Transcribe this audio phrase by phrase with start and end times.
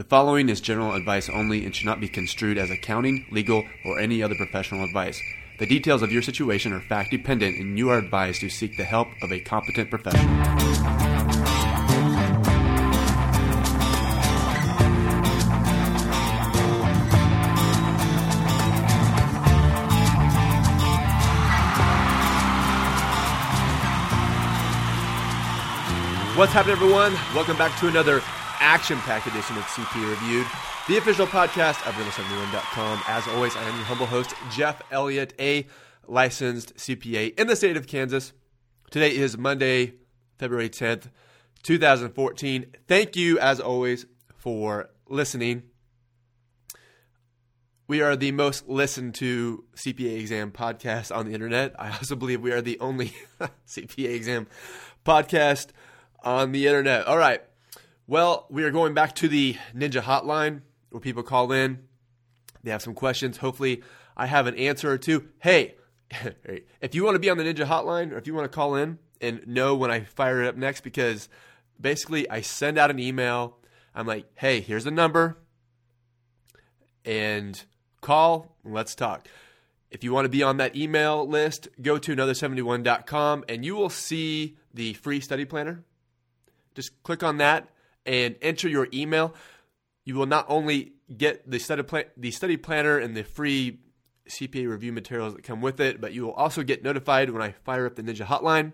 [0.00, 3.98] The following is general advice only and should not be construed as accounting, legal, or
[3.98, 5.20] any other professional advice.
[5.58, 8.84] The details of your situation are fact dependent, and you are advised to seek the
[8.84, 10.24] help of a competent professional.
[26.38, 27.12] What's happening, everyone?
[27.34, 28.22] Welcome back to another
[28.60, 30.46] action packed edition of CPA Reviewed,
[30.86, 33.02] the official podcast of Another71.com.
[33.08, 35.66] As always, I am your humble host, Jeff Elliott, a
[36.06, 38.32] licensed CPA in the state of Kansas.
[38.90, 39.94] Today is Monday,
[40.38, 41.10] February 10th,
[41.62, 42.66] 2014.
[42.86, 45.62] Thank you, as always, for listening.
[47.88, 51.74] We are the most listened to CPA exam podcast on the internet.
[51.78, 53.12] I also believe we are the only
[53.66, 54.46] CPA exam
[55.04, 55.68] podcast
[56.22, 57.06] on the internet.
[57.06, 57.42] All right.
[58.10, 61.78] Well, we are going back to the Ninja Hotline where people call in.
[62.64, 63.36] They have some questions.
[63.36, 63.84] Hopefully,
[64.16, 65.28] I have an answer or two.
[65.40, 65.76] Hey,
[66.80, 68.74] if you want to be on the Ninja Hotline or if you want to call
[68.74, 71.28] in and know when I fire it up next, because
[71.80, 73.58] basically I send out an email.
[73.94, 75.38] I'm like, hey, here's a number,
[77.04, 77.64] and
[78.00, 78.56] call.
[78.64, 79.28] And let's talk.
[79.92, 83.88] If you want to be on that email list, go to another71.com and you will
[83.88, 85.84] see the free study planner.
[86.74, 87.68] Just click on that
[88.10, 89.34] and enter your email.
[90.04, 93.78] You will not only get the study, plan- the study planner and the free
[94.28, 97.52] CPA review materials that come with it, but you will also get notified when I
[97.52, 98.72] fire up the Ninja Hotline.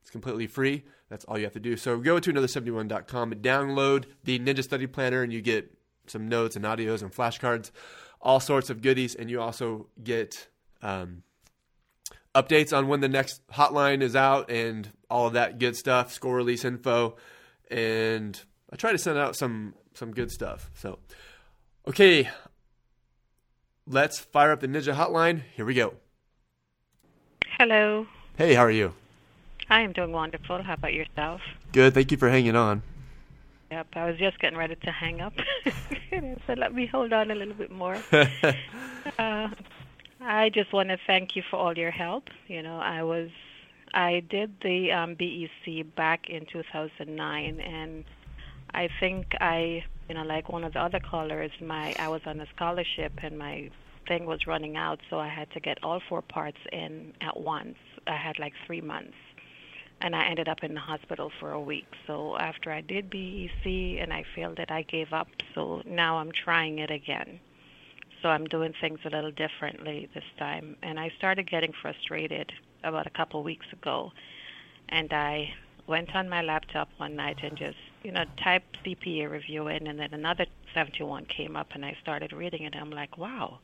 [0.00, 0.82] It's completely free.
[1.08, 1.76] That's all you have to do.
[1.76, 5.72] So go to another71.com and download the Ninja Study Planner, and you get
[6.08, 7.70] some notes and audios and flashcards,
[8.20, 10.48] all sorts of goodies, and you also get
[10.82, 11.22] um,
[12.34, 16.34] updates on when the next hotline is out and all of that good stuff, score
[16.34, 17.16] release info,
[17.70, 18.42] and
[18.72, 20.70] I try to send out some some good stuff.
[20.74, 20.98] So,
[21.86, 22.30] okay,
[23.86, 25.42] let's fire up the Ninja Hotline.
[25.54, 25.94] Here we go.
[27.58, 28.06] Hello.
[28.36, 28.94] Hey, how are you?
[29.68, 30.62] I am doing wonderful.
[30.62, 31.42] How about yourself?
[31.72, 31.92] Good.
[31.92, 32.82] Thank you for hanging on.
[33.70, 35.34] Yep, I was just getting ready to hang up.
[36.46, 37.96] so let me hold on a little bit more.
[38.12, 39.48] uh,
[40.20, 42.28] I just want to thank you for all your help.
[42.48, 43.30] You know, I was
[43.94, 48.04] I did the um, BEC back in 2009, and
[48.74, 52.40] I think I, you know, like one of the other callers, my I was on
[52.40, 53.70] a scholarship and my
[54.08, 57.76] thing was running out, so I had to get all four parts in at once.
[58.06, 59.14] I had like three months,
[60.00, 61.86] and I ended up in the hospital for a week.
[62.06, 63.66] So after I did BEC
[64.00, 65.28] and I failed it, I gave up.
[65.54, 67.38] So now I'm trying it again.
[68.22, 72.52] So I'm doing things a little differently this time, and I started getting frustrated
[72.84, 74.12] about a couple weeks ago,
[74.88, 75.52] and I
[75.86, 79.98] went on my laptop one night and just you know typed CPA review in, and
[79.98, 82.74] then another 71 came up, and I started reading it.
[82.74, 83.58] And I'm like, wow,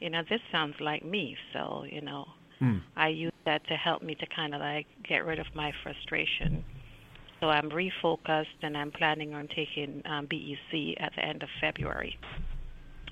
[0.00, 1.36] you know this sounds like me.
[1.52, 2.28] So you know,
[2.60, 2.80] Mm.
[2.96, 6.64] I use that to help me to kind of like get rid of my frustration.
[7.40, 12.18] So I'm refocused, and I'm planning on taking um, BEC at the end of February.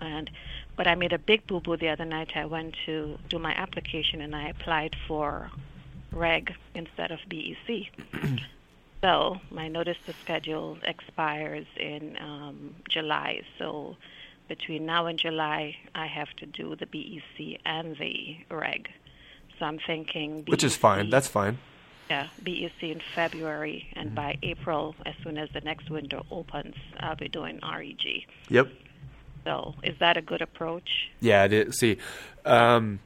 [0.01, 0.29] And
[0.77, 2.33] but I made a big boo boo the other night.
[2.35, 5.51] I went to do my application and I applied for
[6.13, 7.87] reg instead of BEC.
[9.03, 13.43] so my notice to schedule expires in um, July.
[13.59, 13.97] So
[14.49, 18.89] between now and July, I have to do the BEC and the reg.
[19.59, 21.11] So I'm thinking Which is fine.
[21.11, 21.59] That's fine.
[22.11, 27.17] yeah, BEC in February, and by April, as soon as the next window opens, I'll
[27.17, 28.27] be doing REG.
[28.49, 28.69] Yep.
[29.45, 31.11] So, is that a good approach?
[31.21, 31.79] Yeah, it is.
[31.79, 31.99] See,
[32.45, 32.99] um,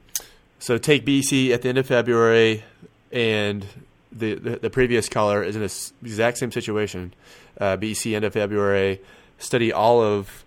[0.59, 2.63] so take BEC at the end of February,
[3.11, 3.65] and
[4.11, 7.13] the the, the previous caller is in the exact same situation.
[7.59, 9.01] Uh, BEC end of February,
[9.37, 10.43] study all of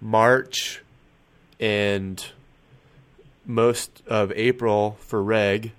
[0.00, 0.82] March
[1.60, 2.24] and
[3.46, 5.72] most of April for reg,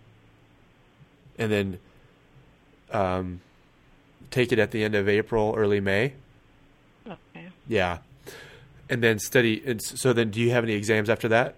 [1.37, 1.79] and then
[2.91, 3.41] um,
[4.31, 6.13] take it at the end of April, early May.
[7.05, 7.47] Okay.
[7.67, 7.99] Yeah,
[8.89, 9.61] and then study.
[9.65, 11.55] And so then, do you have any exams after that?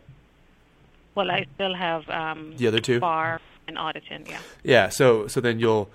[1.15, 2.99] Well, I still have um, The other two?
[2.99, 4.25] FAR and auditing.
[4.27, 4.39] Yeah.
[4.63, 4.89] Yeah.
[4.89, 5.89] So so then you'll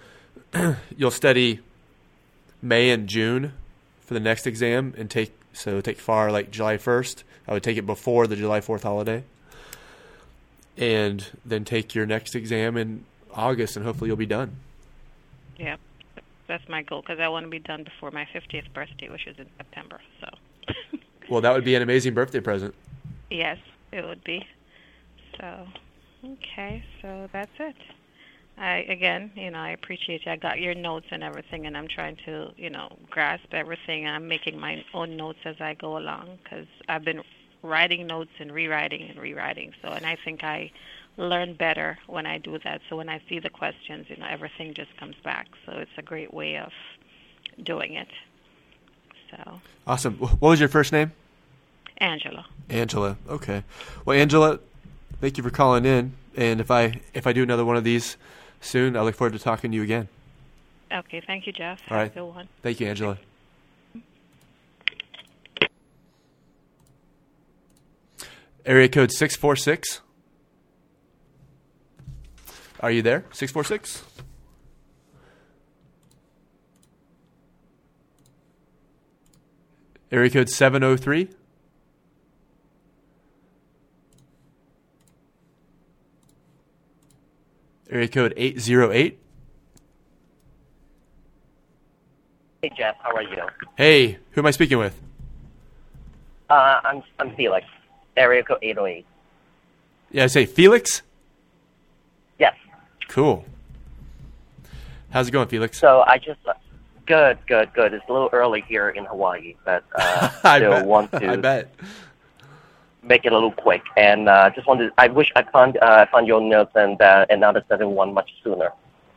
[0.97, 1.61] you'll study
[2.61, 3.53] May and June
[4.01, 7.25] for the next exam, and take so take FAR like July first.
[7.47, 9.25] I would take it before the July fourth holiday,
[10.77, 13.05] and then take your next exam in
[13.35, 14.57] August, and hopefully you'll be done.
[15.59, 15.77] Yeah.
[16.49, 19.39] That's my goal because I want to be done before my 50th birthday, which is
[19.39, 20.01] in September.
[20.21, 20.29] So.
[21.31, 22.75] Well, that would be an amazing birthday present.
[23.31, 23.59] yes,
[23.91, 24.47] it would be.
[25.39, 25.67] So,
[26.25, 26.85] okay.
[27.01, 27.77] So that's it.
[28.59, 30.33] I again, you know, I appreciate you.
[30.33, 34.07] I got your notes and everything, and I'm trying to, you know, grasp everything.
[34.07, 37.23] I'm making my own notes as I go along because I've been
[37.63, 39.73] writing notes and rewriting and rewriting.
[39.83, 40.71] So, and I think I
[41.17, 42.81] learn better when I do that.
[42.89, 45.49] So when I see the questions, you know, everything just comes back.
[45.67, 46.73] So it's a great way of
[47.63, 48.09] doing it.
[49.31, 50.17] So awesome.
[50.17, 51.13] What was your first name?
[51.99, 52.47] Angela.
[52.69, 53.17] Angela.
[53.29, 53.65] Okay.
[54.05, 54.59] Well, Angela,
[55.23, 56.13] thank you for calling in.
[56.37, 58.19] And if I if I do another one of these
[58.61, 60.09] soon, I look forward to talking to you again.
[60.93, 61.23] Okay.
[61.27, 61.81] Thank you, Jeff.
[61.91, 62.13] All right.
[62.13, 62.49] Have a one.
[62.61, 63.17] Thank you, Angela.
[68.67, 70.03] Area code 646.
[72.81, 73.25] Are you there?
[73.33, 74.05] 646?
[80.11, 81.29] Area code 703.
[87.93, 89.19] Area code 808.
[92.63, 93.37] Hey Jeff, how are you?
[93.77, 94.99] Hey, who am I speaking with?
[96.49, 97.67] Uh, I'm I'm Felix,
[98.17, 99.05] area code 808.
[100.11, 101.03] Yeah, I say Felix.
[102.39, 102.55] Yes.
[103.09, 103.45] Cool.
[105.11, 105.79] How's it going, Felix?
[105.79, 106.41] So I just
[107.05, 107.93] good, good, good.
[107.93, 110.87] It's a little early here in Hawaii, but uh, I still bet.
[110.87, 111.29] want to.
[111.33, 111.75] I bet.
[113.03, 113.83] Make it a little quick.
[113.97, 114.93] And uh, just wanted.
[114.99, 118.31] I wish I found uh, I found your notes and uh, another seven one much
[118.43, 118.73] sooner.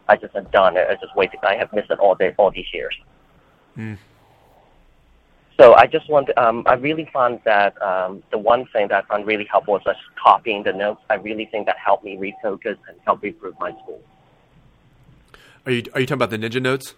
[0.08, 0.88] I just had done it.
[0.90, 1.40] I just waited.
[1.44, 2.96] I have missed it all day, all these years.
[3.78, 3.98] Mm.
[5.60, 6.30] So I just want.
[6.38, 9.84] Um, I really found that um, the one thing that I found really helpful was
[9.86, 11.02] just copying the notes.
[11.10, 14.02] I really think that helped me refocus and help improve my school.
[15.66, 16.94] Are you are you talking about the Ninja Notes?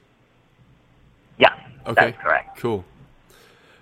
[1.38, 1.54] Yeah,
[1.86, 2.12] Okay.
[2.12, 2.58] that's correct.
[2.58, 2.84] Cool.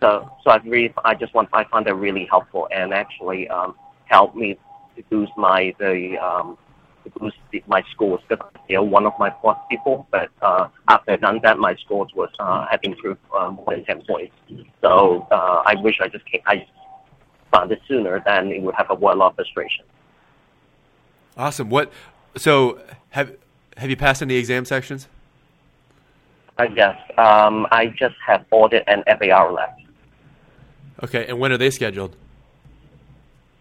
[0.02, 3.76] So, so I really, I just want, I found that really helpful and actually um,
[4.06, 4.58] helped me
[4.96, 6.58] to boost my the um,
[7.20, 11.12] boost the, my scores because you know one of my points people, but uh, after
[11.12, 14.34] I done that, my scores was uh, had improved uh, more than ten points.
[14.82, 16.66] So uh, I wish I just came, I
[17.52, 19.86] found it sooner, then it would have a lot of frustration.
[21.38, 21.70] Awesome.
[21.70, 21.92] What?
[22.38, 23.36] So have
[23.78, 25.08] have you passed any exam sections?
[26.58, 29.82] I guess um, I just have audit and FAR left.
[31.04, 31.26] Okay.
[31.28, 32.16] And when are they scheduled?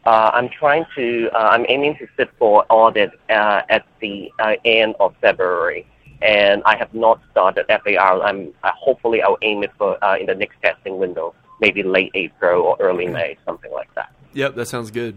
[0.06, 1.30] Uh, I'm trying to.
[1.32, 5.86] Uh, I'm aiming to sit for audit uh, at the uh, end of February,
[6.20, 8.22] and I have not started FAR.
[8.22, 12.10] I'm uh, hopefully I'll aim it for uh, in the next testing window, maybe late
[12.14, 14.12] April or early May, something like that.
[14.34, 15.16] Yep, that sounds good.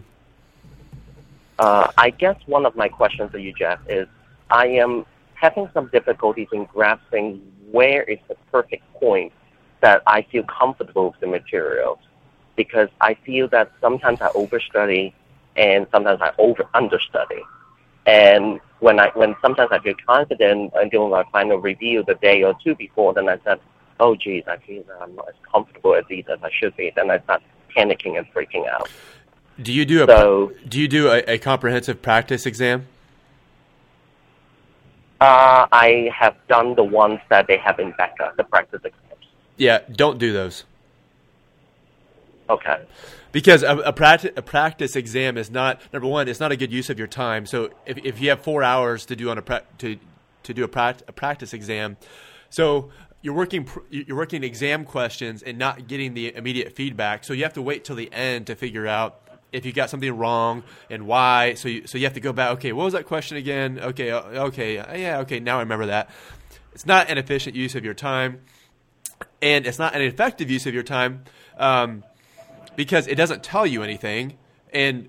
[1.58, 4.08] Uh, I guess one of my questions to you, Jeff, is
[4.50, 5.04] I am
[5.34, 9.32] having some difficulties in grasping where is the perfect point
[9.80, 11.98] that I feel comfortable with the materials
[12.58, 15.14] because I feel that sometimes I overstudy
[15.56, 17.42] and sometimes I over understudy.
[18.04, 22.42] And when I when sometimes I feel confident and doing my final review the day
[22.42, 23.60] or two before, then I said,
[24.00, 26.92] "Oh, geez, I feel that I'm not as comfortable as these as I should be."
[26.94, 27.42] Then I start
[27.74, 28.88] panicking and freaking out.
[29.62, 32.86] Do you do a So- do you do a, a comprehensive practice exam?
[35.20, 39.24] Uh, I have done the ones that they have in Becker, the practice exams.
[39.56, 40.64] Yeah, don't do those
[42.50, 42.82] Okay.
[43.32, 46.28] because a, a, practice, a practice exam is not number one.
[46.28, 47.44] It's not a good use of your time.
[47.44, 49.98] So if, if you have four hours to do on a pra- to
[50.44, 51.98] to do a, prac- a practice exam,
[52.48, 52.90] so
[53.20, 57.24] you're working pr- you're working exam questions and not getting the immediate feedback.
[57.24, 59.20] So you have to wait till the end to figure out
[59.52, 61.54] if you got something wrong and why.
[61.54, 62.52] So you, so you have to go back.
[62.52, 63.78] Okay, what was that question again?
[63.78, 65.40] Okay, uh, okay, uh, yeah, okay.
[65.40, 66.10] Now I remember that.
[66.72, 68.40] It's not an efficient use of your time,
[69.42, 71.24] and it's not an effective use of your time
[71.58, 72.04] um,
[72.78, 74.38] because it doesn't tell you anything,
[74.72, 75.08] and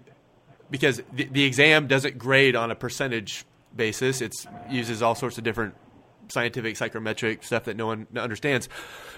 [0.72, 3.46] because the, the exam doesn't grade on a percentage
[3.76, 4.22] basis.
[4.22, 4.34] It
[4.72, 5.76] uses all sorts of different
[6.30, 8.70] scientific psychometric stuff that no one understands.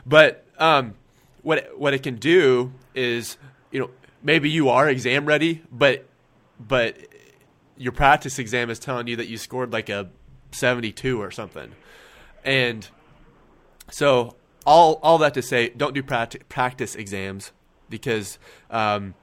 [0.05, 0.96] But um,
[1.43, 3.38] what it, what it can do is,
[3.72, 3.89] you know,
[4.22, 6.05] maybe you are exam ready, but
[6.60, 6.98] but
[7.77, 10.10] your practice exam is telling you that you scored like a
[10.51, 11.72] 72 or something.
[12.43, 12.86] And
[13.89, 17.53] so all all that to say, don't do practi- practice exams
[17.91, 18.39] because
[18.71, 19.13] um,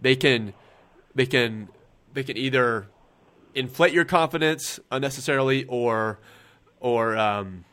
[0.00, 0.54] they can
[1.14, 1.68] they can
[2.14, 2.86] they can either
[3.54, 6.18] inflate your confidence unnecessarily or
[6.80, 7.64] or um,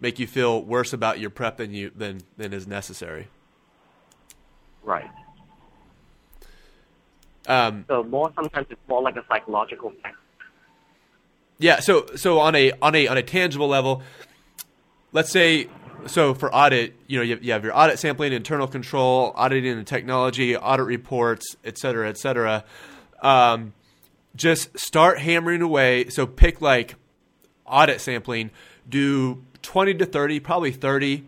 [0.00, 3.28] make you feel worse about your prep than you than than is necessary.
[4.82, 5.10] Right.
[7.46, 10.12] Um, So more sometimes it's more like a psychological thing.
[11.58, 14.02] Yeah, so so on a on a on a tangible level,
[15.12, 15.68] let's say
[16.06, 19.72] so for audit, you know, you have, you have your audit sampling, internal control, auditing
[19.72, 22.64] and technology, audit reports, et cetera, et cetera.
[23.22, 23.72] Um,
[24.36, 26.08] just start hammering away.
[26.08, 26.96] So pick like
[27.66, 28.50] audit sampling,
[28.88, 31.24] do 20 to 30, probably 30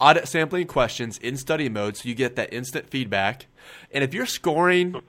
[0.00, 3.46] audit sampling questions in study mode so you get that instant feedback.
[3.92, 5.00] And if you're scoring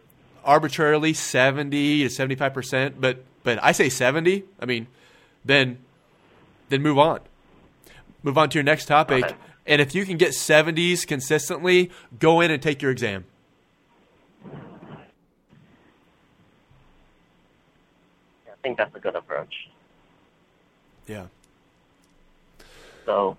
[0.46, 4.88] arbitrarily 70 to 75%, but but I say 70, I mean,
[5.43, 5.79] then
[6.70, 7.20] then move on.
[8.24, 9.25] Move on to your next topic.
[9.25, 9.36] Okay.
[9.65, 13.25] And if you can get 70s consistently, go in and take your exam.
[14.46, 14.50] I
[18.62, 19.53] think that's a good approach.
[21.08, 21.27] Yeah.
[23.06, 23.36] So,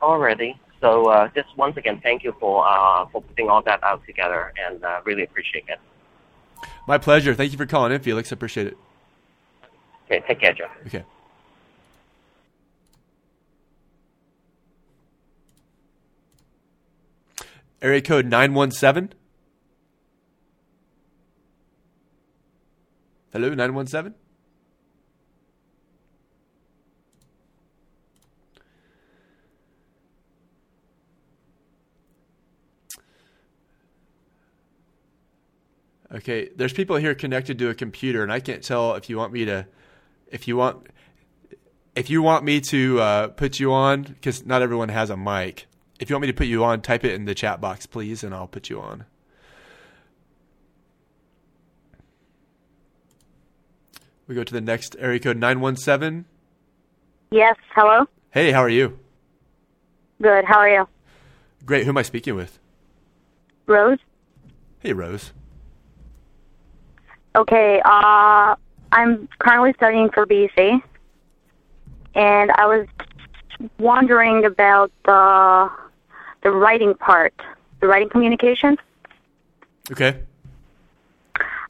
[0.00, 0.58] already.
[0.80, 4.52] So, uh, just once again, thank you for uh, for putting all that out together,
[4.66, 5.78] and uh, really appreciate it.
[6.88, 7.34] My pleasure.
[7.34, 8.32] Thank you for calling in, Felix.
[8.32, 8.76] I appreciate it.
[10.06, 10.70] Okay, take care, Jeff.
[10.86, 11.04] Okay.
[17.82, 19.12] Area code 917.
[23.32, 24.14] Hello, 917?
[36.14, 39.32] Okay, there's people here connected to a computer, and I can't tell if you want
[39.32, 39.66] me to,
[40.28, 40.86] if you want,
[41.96, 45.66] if you want me to uh, put you on, because not everyone has a mic.
[46.02, 48.24] If you want me to put you on, type it in the chat box, please,
[48.24, 49.04] and I'll put you on.
[54.26, 56.24] We go to the next area code 917.
[57.30, 58.06] Yes, hello.
[58.32, 58.98] Hey, how are you?
[60.20, 60.44] Good.
[60.44, 60.88] How are you?
[61.64, 61.84] Great.
[61.84, 62.58] Who am I speaking with?
[63.66, 63.98] Rose?
[64.80, 65.32] Hey, Rose.
[67.36, 68.56] Okay, uh
[68.90, 70.82] I'm currently studying for BEC.
[72.16, 72.88] And I was
[73.78, 75.70] wondering about the
[76.42, 77.34] the writing part,
[77.80, 78.76] the writing communication.
[79.90, 80.20] Okay.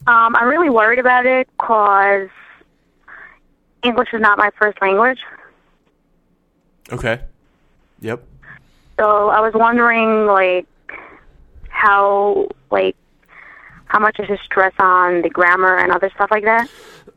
[0.07, 2.29] Um, I'm really worried about it because
[3.83, 5.19] English is not my first language.
[6.91, 7.21] Okay.
[8.00, 8.23] Yep.
[8.99, 10.67] So I was wondering, like,
[11.69, 12.97] how, like,
[13.93, 16.69] how much is the stress on the grammar and other stuff like that.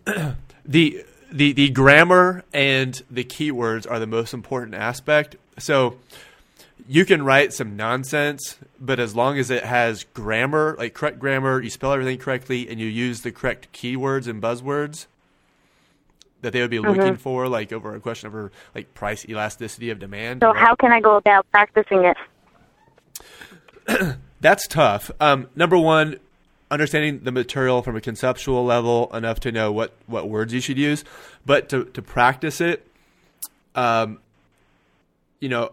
[0.65, 5.37] the the the grammar and the keywords are the most important aspect.
[5.57, 5.97] So
[6.87, 11.61] you can write some nonsense, but as long as it has grammar, like correct grammar,
[11.61, 15.07] you spell everything correctly, and you use the correct keywords and buzzwords
[16.41, 19.97] that they would be looking for, like over a question over like price elasticity of
[19.97, 20.41] demand.
[20.41, 20.57] So right?
[20.57, 22.17] how can I go about practicing it?
[24.41, 25.09] That's tough.
[25.19, 26.19] Um, number one,
[26.69, 30.77] understanding the material from a conceptual level enough to know what, what words you should
[30.77, 31.03] use,
[31.45, 32.85] but to, to practice it,
[33.73, 34.19] um,
[35.39, 35.71] you know,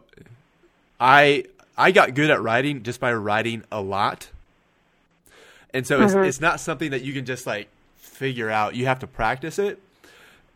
[1.02, 1.44] I
[1.76, 4.30] I got good at writing just by writing a lot,
[5.74, 8.76] and so it's it's not something that you can just like figure out.
[8.76, 9.80] You have to practice it.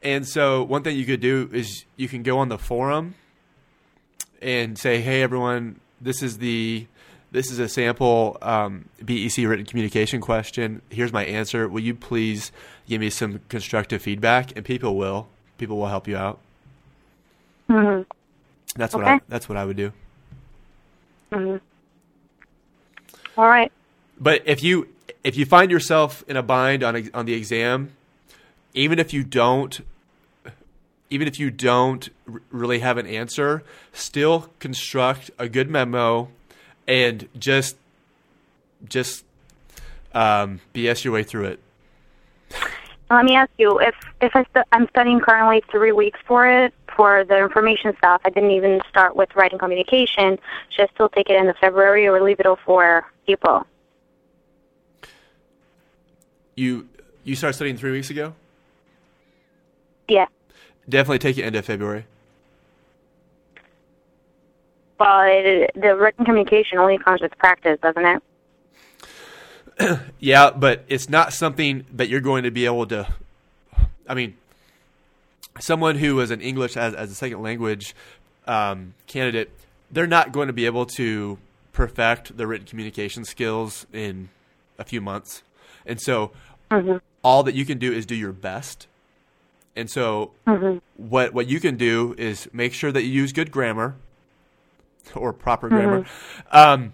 [0.02, 3.16] And so one thing you could do is you can go on the forum
[4.40, 6.86] and say, "Hey, everyone, this is the
[7.32, 10.80] this is a sample um, BEC written communication question.
[10.90, 11.66] Here's my answer.
[11.68, 12.52] Will you please
[12.88, 15.26] give me some constructive feedback?" And people will.
[15.58, 16.38] People will help you out.
[17.68, 18.02] hmm
[18.76, 19.92] That's what I, that's what I would do.
[21.32, 21.56] Hmm
[23.36, 23.72] All right.
[24.18, 24.88] But if you
[25.22, 27.92] if you find yourself in a bind on on the exam,
[28.74, 29.80] even if you don't
[31.10, 32.08] even if you don't
[32.50, 36.28] really have an answer, still construct a good memo
[36.86, 37.76] and just
[38.88, 39.24] just
[40.14, 41.60] um, BS your way through it.
[43.10, 46.74] Let me ask you if if I stu- I'm studying currently three weeks for it
[46.96, 48.20] for the information stuff.
[48.24, 50.38] I didn't even start with writing communication.
[50.70, 53.64] Should I still take it in the February or leave it all for April?
[56.56, 56.88] You
[57.22, 58.34] you started studying three weeks ago.
[60.08, 60.26] Yeah,
[60.88, 62.06] Definitely take it into February.
[64.98, 65.26] but
[65.74, 68.22] the written communication only comes with practice, doesn't it?
[70.18, 73.06] Yeah, but it's not something that you're going to be able to.
[74.08, 74.36] I mean,
[75.60, 77.94] someone who is an English as, as a second language
[78.46, 79.50] um, candidate,
[79.90, 81.38] they're not going to be able to
[81.72, 84.30] perfect the written communication skills in
[84.78, 85.42] a few months.
[85.84, 86.32] And so,
[87.22, 88.86] all that you can do is do your best.
[89.76, 90.32] And so,
[90.96, 93.94] what what you can do is make sure that you use good grammar
[95.14, 96.06] or proper grammar.
[96.50, 96.92] Um,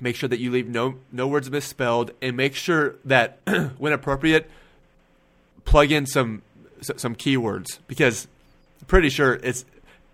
[0.00, 3.38] make sure that you leave no no words misspelled and make sure that
[3.78, 4.50] when appropriate
[5.64, 6.42] plug in some
[6.82, 8.28] some keywords because
[8.80, 9.64] I'm pretty sure it's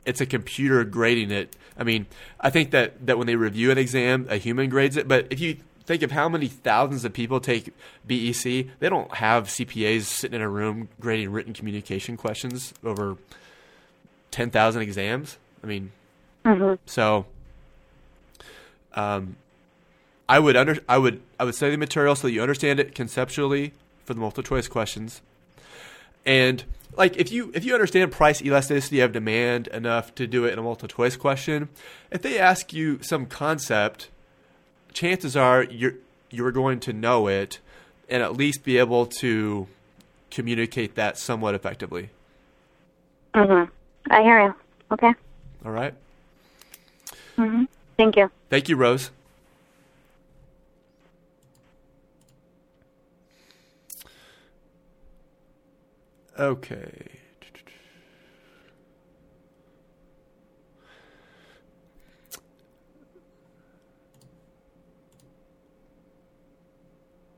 [0.07, 2.07] it's a computer grading it i mean
[2.41, 5.41] i think that that when they review an exam a human grades it but if
[5.41, 7.67] you think of how many thousands of people take
[8.07, 8.43] BEC.
[8.79, 13.17] They don't have CPAs sitting in a room grading written communication questions over
[14.31, 15.39] ten thousand exams.
[15.63, 15.91] I mean,
[16.45, 16.79] Mhm.
[16.87, 17.27] so
[18.95, 19.35] um,
[20.29, 22.95] I would under I would I would study the material so that you understand it
[22.95, 23.73] conceptually
[24.05, 25.21] for the multiple choice questions,
[26.25, 26.65] and
[26.97, 30.59] like if you if you understand price elasticity of demand enough to do it in
[30.59, 31.69] a multiple choice question,
[32.11, 34.09] if they ask you some concept,
[34.93, 35.95] chances are you're
[36.31, 37.59] you're going to know it
[38.09, 39.67] and at least be able to
[40.31, 42.11] communicate that somewhat effectively.
[43.35, 43.69] Mhm.
[44.11, 44.55] I hear you.
[44.91, 45.13] Okay.
[45.65, 45.95] All right.
[47.37, 47.69] Mhm.
[47.97, 48.31] Thank you.
[48.51, 49.11] Thank you, Rose.
[56.39, 57.19] Okay.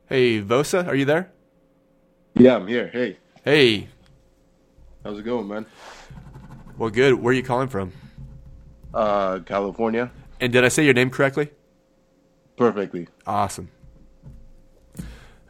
[0.07, 1.31] Hey, Vosa, are you there?
[2.35, 2.89] Yeah, I'm here.
[2.89, 3.89] Hey, Hey,
[5.03, 5.67] how's it going, man?
[6.79, 7.15] well, good.
[7.15, 7.93] Where are you calling from?
[8.93, 10.11] Uh, California.
[10.41, 11.51] And did I say your name correctly?
[12.57, 13.09] Perfectly.
[13.27, 13.71] Awesome.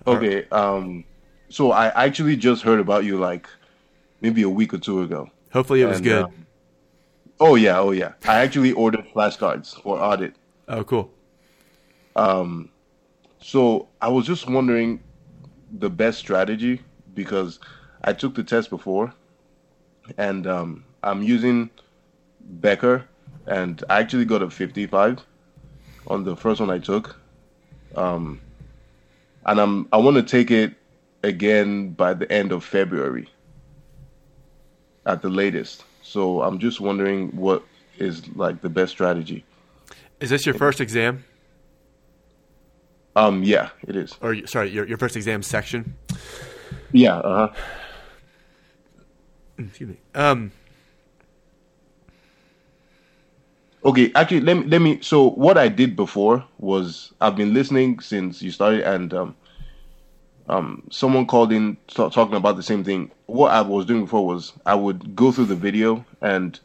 [0.06, 0.46] Okay.
[0.48, 1.04] Um,
[1.48, 3.46] so I actually just heard about you like
[4.20, 5.30] maybe a week or two ago.
[5.52, 6.24] Hopefully it was And, good.
[6.24, 6.46] um,
[7.40, 8.12] oh yeah, oh yeah.
[8.26, 10.34] I actually ordered flashcards for audit.
[10.68, 11.10] oh, cool.
[12.16, 12.70] Um
[13.40, 15.00] so I was just wondering
[15.78, 16.80] the best strategy
[17.14, 17.58] because
[18.02, 19.12] I took the test before,
[20.16, 21.68] and um, I'm using
[22.40, 23.04] Becker,
[23.46, 25.20] and I actually got a 55
[26.06, 27.16] on the first one I took.
[27.96, 28.40] Um,
[29.46, 30.74] and I'm I want to take it
[31.24, 33.28] again by the end of February
[35.06, 35.84] at the latest.
[36.02, 37.64] So I'm just wondering what
[37.98, 39.44] is like the best strategy.
[40.20, 41.24] Is this your first exam?
[43.16, 44.16] Um, yeah, it is.
[44.20, 45.94] Or sorry, your your first exam section?
[46.92, 47.54] Yeah, uh huh.
[49.58, 49.96] Excuse me.
[50.14, 50.52] Um,
[53.84, 54.98] Okay, actually, let me let me.
[55.02, 59.36] So what I did before was I've been listening since you started, and um,
[60.48, 63.10] um, someone called in t- talking about the same thing.
[63.26, 66.58] What I was doing before was I would go through the video and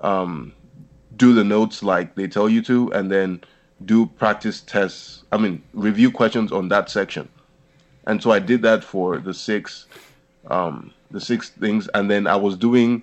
[0.00, 0.52] um,
[1.16, 3.42] do the notes like they tell you to, and then
[3.84, 5.22] do practice tests.
[5.32, 7.28] I mean, review questions on that section.
[8.06, 9.86] And so I did that for the six,
[10.48, 13.02] um, the six things, and then I was doing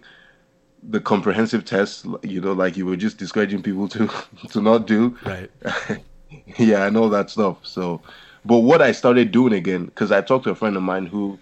[0.90, 4.10] the comprehensive tests, you know, like you were just discouraging people to
[4.50, 5.18] to not do.
[5.26, 5.50] right.
[6.58, 7.58] yeah, and all that stuff.
[7.64, 8.02] So,
[8.46, 11.40] but what I started doing again, because I talked to a friend of mine who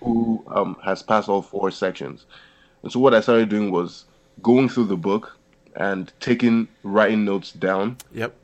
[0.00, 2.26] who um, has passed all four sections,
[2.82, 4.04] and so what I started doing was
[4.42, 5.36] going through the book
[5.76, 7.96] and taking writing notes down.
[8.12, 8.34] Yep.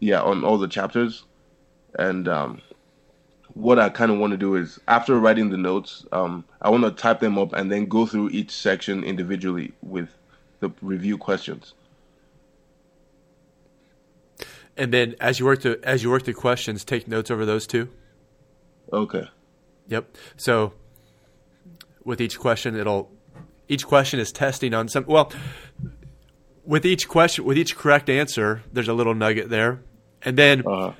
[0.00, 1.24] Yeah, on all the chapters,
[1.98, 2.60] and um,
[3.54, 6.84] what I kind of want to do is after writing the notes, um, I want
[6.84, 10.10] to type them up and then go through each section individually with
[10.60, 11.72] the review questions.
[14.76, 17.66] And then as you work to as you work through questions, take notes over those
[17.66, 17.88] two.
[18.92, 19.28] Okay.
[19.88, 20.16] Yep.
[20.36, 20.72] So
[22.04, 23.10] with each question, it'll
[23.68, 25.04] each question is testing on some.
[25.06, 25.32] Well,
[26.64, 29.82] with each question, with each correct answer, there's a little nugget there,
[30.22, 30.92] and then Uh,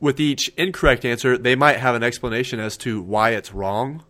[0.00, 4.04] with each incorrect answer, they might have an explanation as to why it's wrong.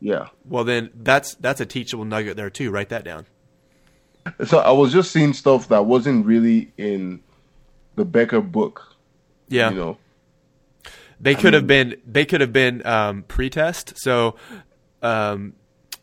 [0.00, 0.28] yeah.
[0.44, 2.70] Well, then that's that's a teachable nugget there too.
[2.70, 3.26] Write that down.
[4.44, 7.20] So I was just seeing stuff that wasn't really in
[7.98, 8.96] the Becker book.
[9.48, 9.70] Yeah.
[9.70, 9.98] You know.
[11.20, 13.94] They could have been they could have been um, pretest.
[13.96, 14.36] So,
[15.02, 15.54] um,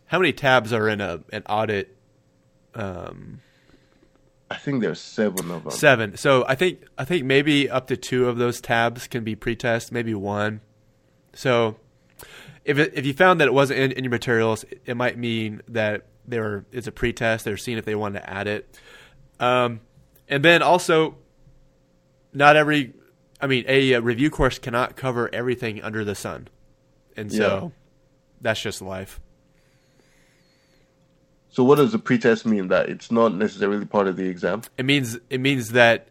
[0.08, 1.95] how many tabs are in a an audit?
[2.73, 3.39] Um,
[4.51, 5.71] I think there's seven of them.
[5.71, 6.17] seven.
[6.17, 9.91] So I think I think maybe up to two of those tabs can be pretest.
[9.91, 10.60] Maybe one.
[11.34, 11.77] So
[12.65, 15.62] if it, if you found that it wasn't in, in your materials, it might mean
[15.69, 17.45] that there is a pretest.
[17.45, 18.79] They're seeing if they want to add it.
[19.39, 19.81] Um,
[20.27, 21.17] and then also,
[22.36, 22.93] not every.
[23.41, 26.48] I mean, a, uh review course cannot cover everything under the sun,
[27.17, 27.69] and so Yeah.
[28.41, 29.19] that's just life.
[31.50, 32.67] So what does the pretest mean?
[32.67, 34.62] That it's not necessarily part of the exam?
[34.78, 36.10] It means it means that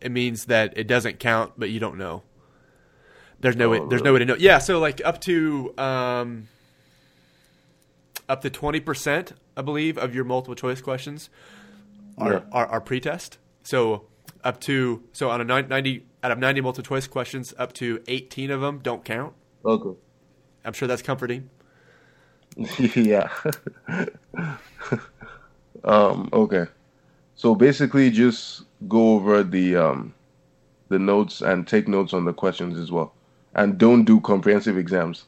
[0.00, 2.22] it means that it doesn't count, but you don't know.
[3.40, 3.78] There's no way.
[3.80, 4.36] Oh, There's no way to know.
[4.38, 6.48] Yeah, so like up to um,
[8.28, 11.28] up to twenty percent, I believe, of your multiple choice questions
[12.16, 12.40] are Yeah.
[12.52, 13.38] are, are pretest.
[13.62, 14.06] So
[14.48, 18.50] up to so on a 90 out of ninety multiple choice questions, up to eighteen
[18.50, 19.34] of them don't count.
[19.64, 19.98] Okay.
[20.64, 21.50] I'm sure that's comforting.
[22.94, 23.28] yeah.
[25.84, 26.66] um, okay.
[27.36, 30.14] So basically, just go over the um,
[30.88, 33.14] the notes and take notes on the questions as well.
[33.54, 35.26] And don't do comprehensive exams.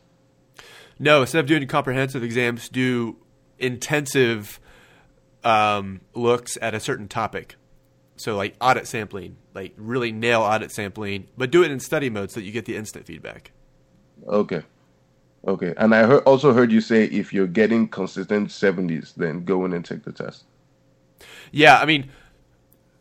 [0.98, 3.16] No, instead of doing comprehensive exams, do
[3.58, 4.60] intensive
[5.44, 7.56] um, looks at a certain topic.
[8.20, 12.30] So, like audit sampling, like really nail audit sampling, but do it in study mode
[12.30, 13.50] so that you get the instant feedback.
[14.28, 14.62] Okay.
[15.48, 15.72] Okay.
[15.78, 19.72] And I heard, also heard you say if you're getting consistent 70s, then go in
[19.72, 20.44] and take the test.
[21.50, 22.10] Yeah, I mean,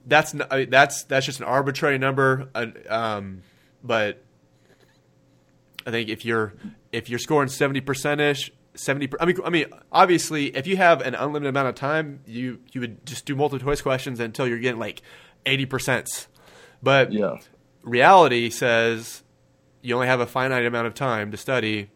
[0.06, 3.44] that's I mean, that's that's just an arbitrary number, uh, um,
[3.84, 4.24] but
[5.86, 6.54] I think if you're
[6.94, 9.10] if you're scoring seventy percent ish, seventy.
[9.20, 12.82] I mean, I mean, obviously, if you have an unlimited amount of time, you you
[12.82, 15.02] would just do multiple choice questions until you're getting like
[15.46, 16.28] eighty percent.
[16.82, 17.36] But Yeah.
[17.84, 19.24] reality says
[19.82, 21.90] you only have a finite amount of time to study.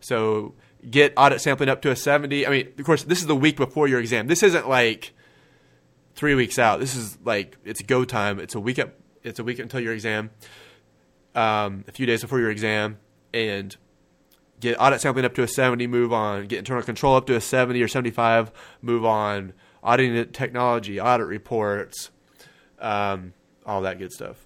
[0.00, 0.54] So
[0.88, 2.46] get audit sampling up to a 70.
[2.46, 4.28] I mean, of course, this is the week before your exam.
[4.28, 5.12] This isn't like
[6.14, 6.80] three weeks out.
[6.80, 8.38] This is like it's go time.
[8.38, 8.90] It's a week up.
[9.22, 10.30] It's a week until your exam.
[11.34, 12.98] Um, a few days before your exam,
[13.34, 13.76] and
[14.60, 15.86] get audit sampling up to a 70.
[15.86, 16.46] Move on.
[16.46, 18.50] Get internal control up to a 70 or 75.
[18.82, 19.52] Move on.
[19.82, 22.10] Auditing technology, audit reports,
[22.80, 23.32] um,
[23.64, 24.36] all that good stuff.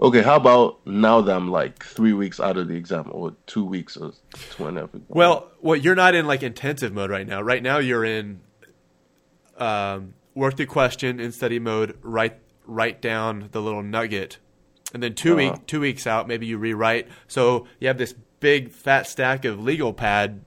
[0.00, 3.64] Okay, how about now that I'm like three weeks out of the exam or two
[3.64, 4.12] weeks or
[4.50, 4.90] two and a half?
[5.08, 7.42] Well, well, you're not in like intensive mode right now.
[7.42, 8.40] Right now, you're in
[9.58, 11.98] um, work the question in study mode.
[12.02, 14.38] Write write down the little nugget,
[14.94, 15.36] and then 2 Uh-huh.
[15.52, 17.08] week two weeks out, maybe you rewrite.
[17.26, 20.44] So you have this big fat stack of legal pad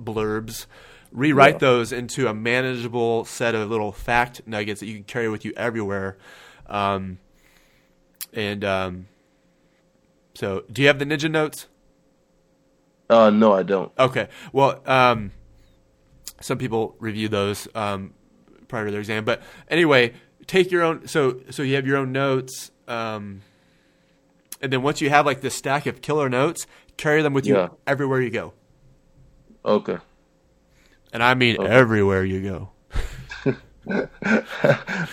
[0.00, 0.66] blurbs.
[1.10, 1.58] Rewrite Yeah.
[1.58, 5.52] those into a manageable set of little fact nuggets that you can carry with you
[5.56, 6.16] everywhere.
[6.66, 7.18] Um,
[8.32, 9.08] and um,
[10.34, 11.66] so, do you have the Ninja notes?
[13.10, 13.92] uh, no, I don't.
[13.98, 14.28] Okay.
[14.54, 15.32] Well, um,
[16.40, 18.14] some people review those um,
[18.68, 20.14] prior to their exam, but anyway,
[20.46, 21.06] take your own.
[21.08, 23.42] So, so you have your own notes, um,
[24.62, 26.66] and then once you have like this stack of killer notes,
[26.96, 27.68] carry them with you Yeah.
[27.86, 28.52] everywhere you go,
[29.64, 29.98] Okay.
[31.12, 31.68] and I mean Okay.
[31.72, 32.70] everywhere you go.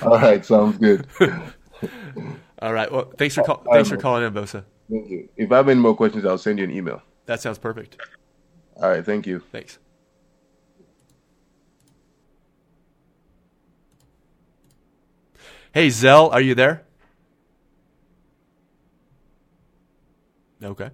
[0.04, 1.08] All right, sounds good.
[2.62, 2.92] All right.
[2.92, 4.64] Well, thanks for call- thanks for calling in, Bosa.
[4.92, 5.30] Thank you.
[5.38, 7.02] If I have any more questions, I'll send you an email.
[7.26, 7.98] That sounds perfect.
[8.82, 9.40] All right, thank you.
[9.52, 9.80] Thanks.
[15.74, 16.84] Hey, Zell, are you there?
[20.64, 20.90] Okay.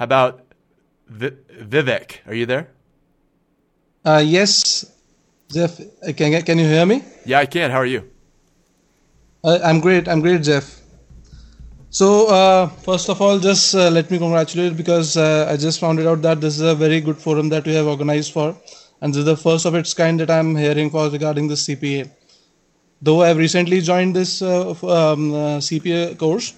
[0.00, 0.40] How about
[1.08, 2.26] Vi- Vivek?
[2.26, 2.68] Are you there?
[4.02, 4.86] Uh, yes,
[5.52, 5.78] Jeff.
[5.78, 7.02] uh, Can can you hear me?
[7.26, 7.70] Yeah, I can.
[7.70, 8.08] How are you?
[9.44, 10.08] Uh, I'm great.
[10.08, 10.80] I'm great, Jeff.
[11.90, 16.00] So uh, first of all, just uh, let me congratulate because uh, I just found
[16.00, 18.56] it out that this is a very good forum that we have organized for,
[19.02, 22.10] and this is the first of its kind that I'm hearing for regarding the CPA.
[23.02, 26.54] Though I've recently joined this uh, um, uh, CPA course,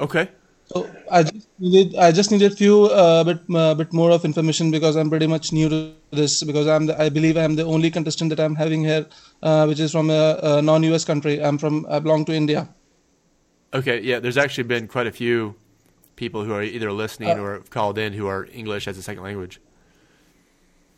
[0.00, 0.28] Okay.
[0.74, 4.24] So I just needed I just needed a few uh, bit uh, bit more of
[4.24, 7.64] information because I'm pretty much new to this because I'm the, I believe I'm the
[7.64, 9.06] only contestant that I'm having here,
[9.42, 11.42] uh, which is from a, a non-US country.
[11.42, 12.68] I'm from I belong to India.
[13.72, 14.00] Okay.
[14.00, 15.54] Yeah, there's actually been quite a few
[16.16, 19.02] people who are either listening Uh, or have called in who are English as a
[19.02, 19.60] second language.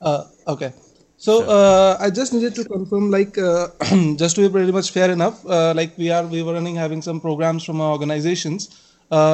[0.00, 0.72] Uh, okay.
[1.18, 3.68] So uh, I just needed to confirm, like, uh,
[4.16, 7.00] just to be pretty much fair enough, uh, like we are we were running having
[7.00, 8.68] some programs from our organizations,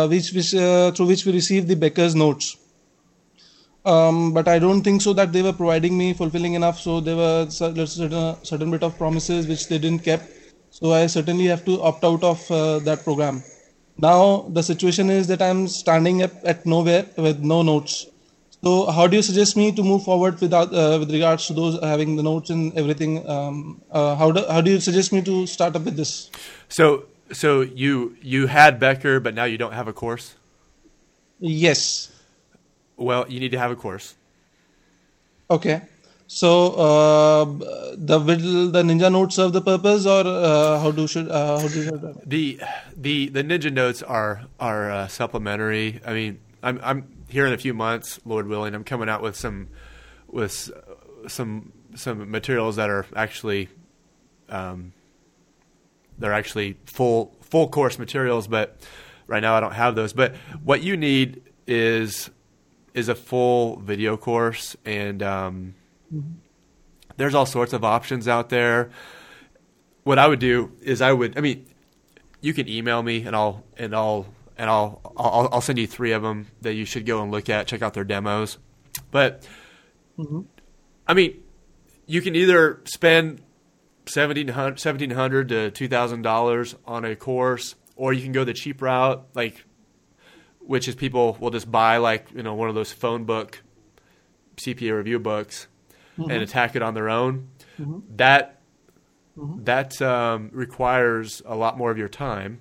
[0.09, 2.57] which which uh, through which we received the Becker's notes.
[3.85, 6.79] Um, but I don't think so that they were providing me fulfilling enough.
[6.79, 10.21] So there were certain certain bit of promises which they didn't keep.
[10.71, 13.43] So I certainly have to opt out of uh, that program.
[13.99, 18.07] Now the situation is that I'm standing up at nowhere with no notes.
[18.65, 21.83] So how do you suggest me to move forward without uh, with regards to those
[21.83, 23.29] having the notes and everything?
[23.29, 26.31] Um, uh, how do how do you suggest me to start up with this?
[26.69, 30.35] So, so you you had Becker, but now you don't have a course.
[31.39, 32.11] Yes.
[32.97, 34.15] Well, you need to have a course.
[35.51, 35.83] Okay.
[36.27, 37.45] So uh,
[37.95, 41.69] the will the Ninja notes serve the purpose, or uh, how do should uh, how
[41.69, 42.59] do should The
[42.97, 46.01] the the Ninja Notes are are uh, supplementary.
[46.07, 48.75] I mean, I'm I'm here in a few months, Lord willing.
[48.75, 49.69] I'm coming out with some
[50.27, 50.73] with
[51.29, 53.69] some some materials that are actually
[54.49, 54.95] um,
[56.19, 58.79] they're actually full full course materials, but
[59.27, 60.13] right now I don't have those.
[60.13, 62.31] But what you need is
[62.95, 65.75] is a full video course, and um,
[67.17, 68.91] there's all sorts of options out there.
[70.05, 71.65] What I would do is I would, I mean,
[72.41, 74.27] you can email me and I'll and I'll
[74.59, 77.49] and I'll I'll, I'll send you three of them that you should go and look
[77.49, 78.59] at, check out their demos.
[79.11, 79.47] But
[81.07, 81.41] I mean,
[82.07, 83.41] you can either spend
[84.07, 89.65] 1700 to $2,000 on a course, or you can go the cheap route, like,
[90.61, 93.63] which is people will just buy like, you know, one of those phone book
[94.57, 95.67] CPA review books
[96.19, 96.31] mm-hmm.
[96.31, 97.49] and attack it on their own.
[97.79, 98.17] Mm-hmm.
[98.17, 98.61] That,
[99.37, 99.65] mm-hmm.
[99.65, 102.61] that um, requires a lot more of your time.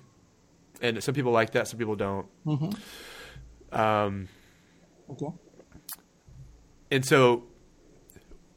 [0.80, 2.26] And some people like that, some people don't.
[2.44, 3.78] Mm-hmm.
[3.80, 4.28] Um,
[5.10, 5.26] okay.
[6.90, 7.44] And so,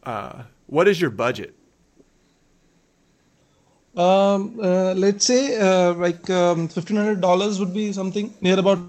[0.04, 1.56] uh, what is your budget?
[3.96, 8.80] Um, uh, let's say uh, like um, fifteen hundred dollars would be something near about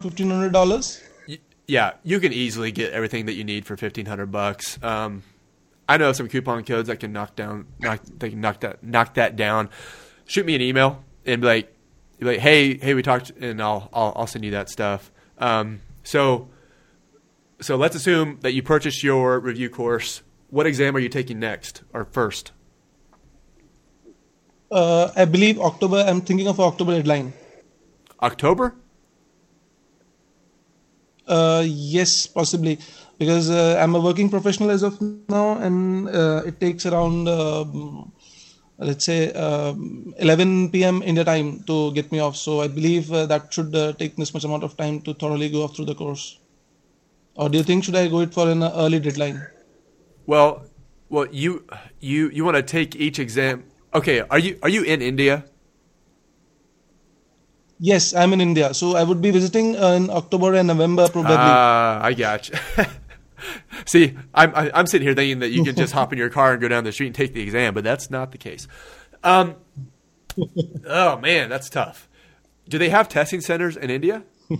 [0.00, 1.00] fifteen hundred dollars.
[1.66, 4.78] Yeah, you can easily get everything that you need for fifteen hundred bucks.
[4.82, 5.22] Um,
[5.88, 9.14] I know some coupon codes that can knock down, knock, they can knock that, knock
[9.14, 9.68] that down.
[10.24, 11.76] Shoot me an email and be like,
[12.20, 15.10] be like, hey, hey, we talked, and I'll, I'll, I'll send you that stuff.
[15.38, 16.48] Um, so,
[17.60, 20.22] so let's assume that you purchased your review course.
[20.50, 22.52] What exam are you taking next or first?
[24.70, 26.04] Uh, I believe October.
[26.06, 27.32] I'm thinking of October deadline.
[28.22, 28.74] October?
[31.26, 32.78] Uh, yes, possibly,
[33.18, 38.12] because uh, I'm a working professional as of now, and uh, it takes around, um,
[38.78, 41.02] let's say, um, 11 p.m.
[41.02, 42.36] India time to get me off.
[42.36, 45.48] So I believe uh, that should uh, take this much amount of time to thoroughly
[45.48, 46.40] go through the course.
[47.36, 49.46] Or do you think should I go it for an early deadline?
[50.26, 50.64] Well,
[51.08, 51.64] well, you
[52.00, 55.44] you you want to take each exam Okay, are you are you in India?
[57.78, 58.74] Yes, I'm in India.
[58.74, 61.34] So I would be visiting uh, in October and November probably.
[61.36, 62.56] Ah, uh, I got you.
[63.86, 66.60] See, I'm I'm sitting here thinking that you can just hop in your car and
[66.60, 68.68] go down the street and take the exam, but that's not the case.
[69.24, 69.56] Um,
[70.86, 72.08] oh man, that's tough.
[72.68, 74.24] Do they have testing centers in India?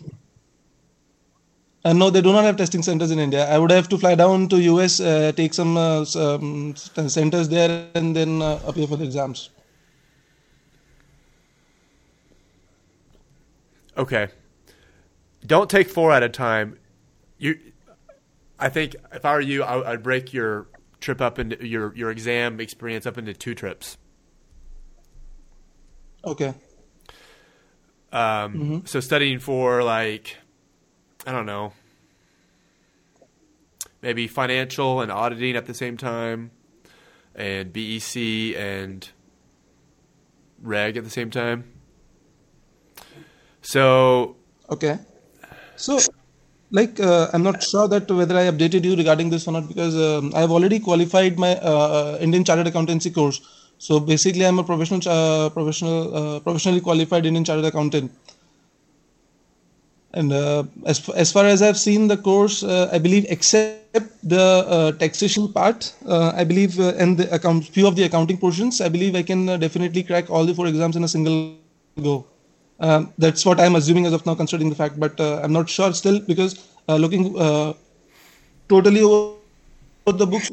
[1.83, 3.49] Uh, no, they do not have testing centers in India.
[3.49, 6.75] I would have to fly down to US, uh, take some, uh, some
[7.09, 9.49] centers there, and then uh, appear for the exams.
[13.97, 14.29] Okay.
[15.47, 16.79] Don't take four at a time.
[17.39, 17.59] You,
[18.59, 20.69] I think if I were you, I, would break your
[21.01, 23.97] trip up into your your exam experience up into two trips.
[26.25, 26.55] Okay.
[28.13, 28.79] Um, mm-hmm.
[28.85, 30.37] So studying for like
[31.27, 31.73] I don't know,
[34.03, 36.51] maybe financial and auditing at the same time,
[37.35, 39.09] and BEC and
[40.63, 41.65] reg at the same time.
[43.63, 44.37] So
[44.71, 44.99] okay,
[45.77, 45.99] so
[46.71, 49.97] like uh, I'm not sure that whether I updated you regarding this or not because
[49.97, 53.41] um, I've already qualified my uh, Indian Chartered Accountancy course.
[53.79, 58.13] So basically, I'm a professional, uh, professional, uh, professionally qualified Indian Chartered Accountant.
[60.13, 64.43] And uh, as as far as I've seen the course, uh, I believe except the
[64.43, 68.81] uh, taxation part, uh, I believe, uh, and the account few of the accounting portions,
[68.81, 71.55] I believe I can uh, definitely crack all the four exams in a single
[72.03, 72.27] go.
[72.81, 75.93] Um, that's what I'm assuming as of now, considering the fact, but I'm not sure
[75.93, 77.35] still because looking
[78.69, 79.37] totally over
[80.07, 80.51] the books,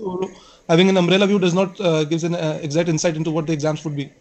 [0.69, 1.77] having an umbrella view does not
[2.09, 4.11] gives an exact insight into what the exams would be.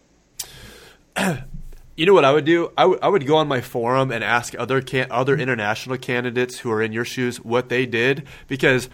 [1.97, 2.71] You know what I would do?
[2.77, 6.59] I, w- I would go on my forum and ask other can- other international candidates
[6.59, 8.87] who are in your shoes what they did because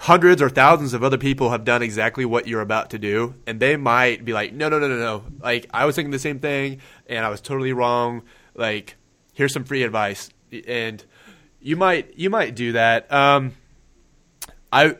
[0.00, 3.58] hundreds or thousands of other people have done exactly what you're about to do and
[3.60, 5.24] they might be like no no no no no.
[5.40, 8.22] Like I was thinking the same thing and I was totally wrong.
[8.54, 8.96] Like
[9.32, 10.28] here's some free advice.
[10.66, 11.02] And
[11.62, 13.10] you might you might do that.
[13.10, 13.54] Um
[14.70, 14.96] I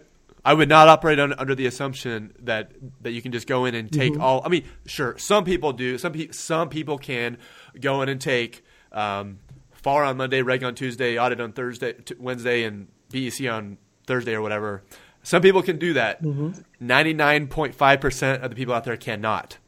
[0.49, 3.75] I would not operate on, under the assumption that that you can just go in
[3.75, 4.23] and take mm-hmm.
[4.23, 4.41] all.
[4.43, 5.99] I mean, sure, some people do.
[5.99, 7.37] Some pe- some people can
[7.79, 9.41] go in and take um,
[9.73, 14.33] FAR on Monday, reg on Tuesday, audit on Thursday, t- Wednesday, and BEC on Thursday
[14.33, 14.85] or whatever.
[15.23, 16.23] Some people can do that.
[16.23, 16.53] Mm-hmm.
[16.81, 19.59] Ninety nine point five percent of the people out there cannot.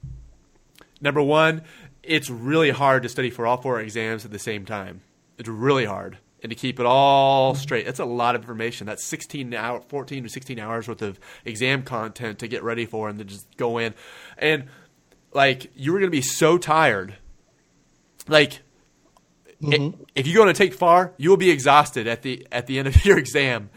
[0.99, 1.61] Number one,
[2.03, 5.03] it's really hard to study for all four exams at the same time.
[5.37, 7.87] It's really hard and to keep it all straight.
[7.87, 8.87] That's a lot of information.
[8.87, 13.09] That's 16 hour, 14 to 16 hours worth of exam content to get ready for
[13.09, 13.95] and to just go in.
[14.39, 14.67] And
[15.33, 17.15] like you were going to be so tired.
[18.29, 18.61] Like
[19.63, 20.03] mm-hmm.
[20.15, 22.89] if you're going to take FAR, you will be exhausted at the at the end
[22.89, 23.71] of your exam.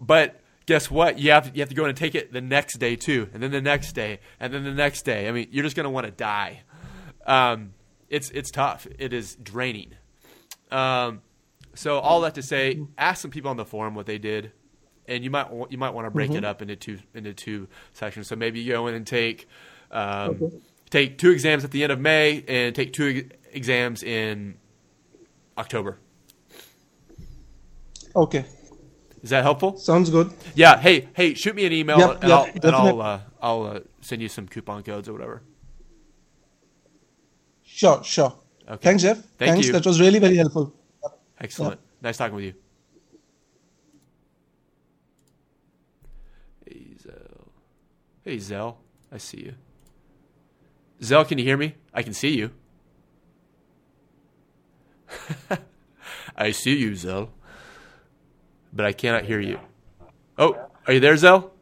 [0.00, 1.18] But guess what?
[1.18, 3.42] You have you have to go in and take it the next day too, and
[3.42, 5.28] then the next day, and then the next day.
[5.28, 6.62] I mean, you're just going to want to die.
[7.26, 7.72] Um,
[8.08, 8.86] it's it's tough.
[8.98, 9.94] It is draining.
[10.70, 11.22] Um,
[11.74, 14.52] so all that to say, ask some people on the forum what they did,
[15.06, 16.38] and you might you might want to break mm-hmm.
[16.38, 18.26] it up into two into two sections.
[18.28, 19.48] So maybe you go in and take
[19.90, 20.50] um, okay.
[20.90, 24.56] take two exams at the end of May and take two exams in
[25.58, 25.98] October.
[28.16, 28.44] Okay.
[29.22, 29.78] Is that helpful?
[29.78, 30.32] Sounds good.
[30.54, 30.78] Yeah.
[30.78, 32.76] Hey, hey, shoot me an email Yep, and yep, I'll and.
[32.76, 35.42] I'll uh, I'll uh, send you some coupon codes or whatever.
[37.64, 38.36] Sure, sure.
[38.68, 38.82] Okay.
[38.82, 39.16] Thanks, Jeff.
[39.16, 39.66] Thank Thanks.
[39.66, 39.72] you.
[39.72, 40.74] That was really very helpful.
[41.44, 41.78] Excellent.
[42.00, 42.54] Nice talking with you.
[46.66, 47.52] Hey Zell.
[48.24, 48.78] Hey Zell.
[49.12, 49.54] I see you.
[51.02, 51.74] Zell, can you hear me?
[51.92, 52.50] I can see you.
[56.34, 57.30] I see you, Zell.
[58.72, 59.60] But I cannot hear you.
[60.38, 61.52] Oh, are you there, Zell?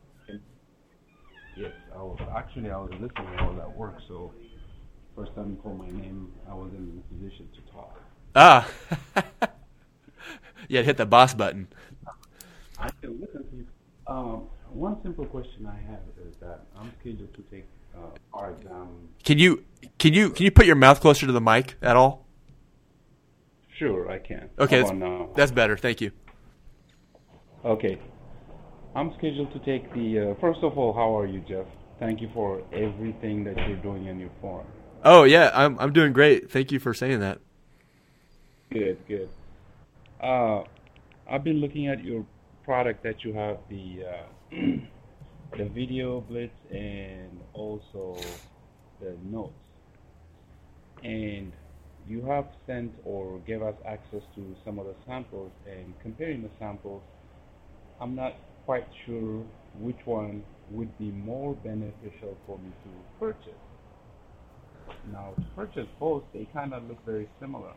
[1.57, 3.37] Yes, I was actually I was listening.
[3.37, 4.33] I was at work, so
[5.17, 8.01] first time you called my name, I was in a position to talk.
[8.37, 8.69] Ah.
[10.69, 11.69] yeah, hit the boss button.
[12.79, 13.67] I can listen to you.
[14.07, 18.89] Um, one simple question I have is that I'm scheduled to take uh, our exam.
[19.25, 19.65] Can you
[19.99, 22.27] can you can you put your mouth closer to the mic at all?
[23.79, 24.49] Sure, I can.
[24.59, 25.29] Okay, that's, about now?
[25.35, 25.77] that's better.
[25.77, 26.13] Thank you.
[27.65, 27.99] Okay.
[28.95, 30.19] I'm scheduled to take the.
[30.19, 31.67] Uh, first of all, how are you, Jeff?
[31.99, 34.67] Thank you for everything that you're doing in your forum.
[35.05, 36.51] Oh yeah, I'm I'm doing great.
[36.51, 37.41] Thank you for saying that.
[38.71, 39.29] Good, good.
[40.23, 40.63] Uh,
[41.29, 42.25] I've been looking at your
[42.65, 44.57] product that you have the uh,
[45.59, 48.17] the video blitz and also
[49.01, 49.53] the notes,
[51.03, 51.51] and
[52.09, 55.51] you have sent or gave us access to some of the samples.
[55.69, 57.03] And comparing the samples,
[58.01, 59.45] I'm not quite sure
[59.81, 63.59] which one would be more beneficial for me to purchase.
[65.13, 67.73] Now, to purchase both, they kind of look very similar.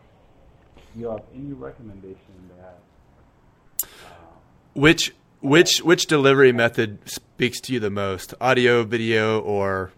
[0.76, 3.90] Do you have any recommendation that
[4.74, 8.34] Which which which delivery method speaks to you the most?
[8.42, 9.92] Audio, video, or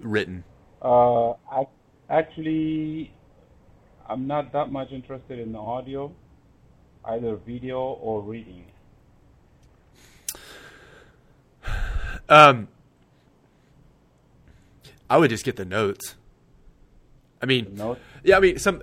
[0.00, 0.44] written?
[0.82, 1.66] uh, I,
[2.08, 3.12] actually
[4.08, 6.12] I'm not that much interested in the audio,
[7.04, 8.64] either video or reading.
[12.28, 12.68] Um,
[15.08, 16.14] I would just get the notes.
[17.42, 18.00] I mean, Notes?
[18.24, 18.82] Yeah, I mean some.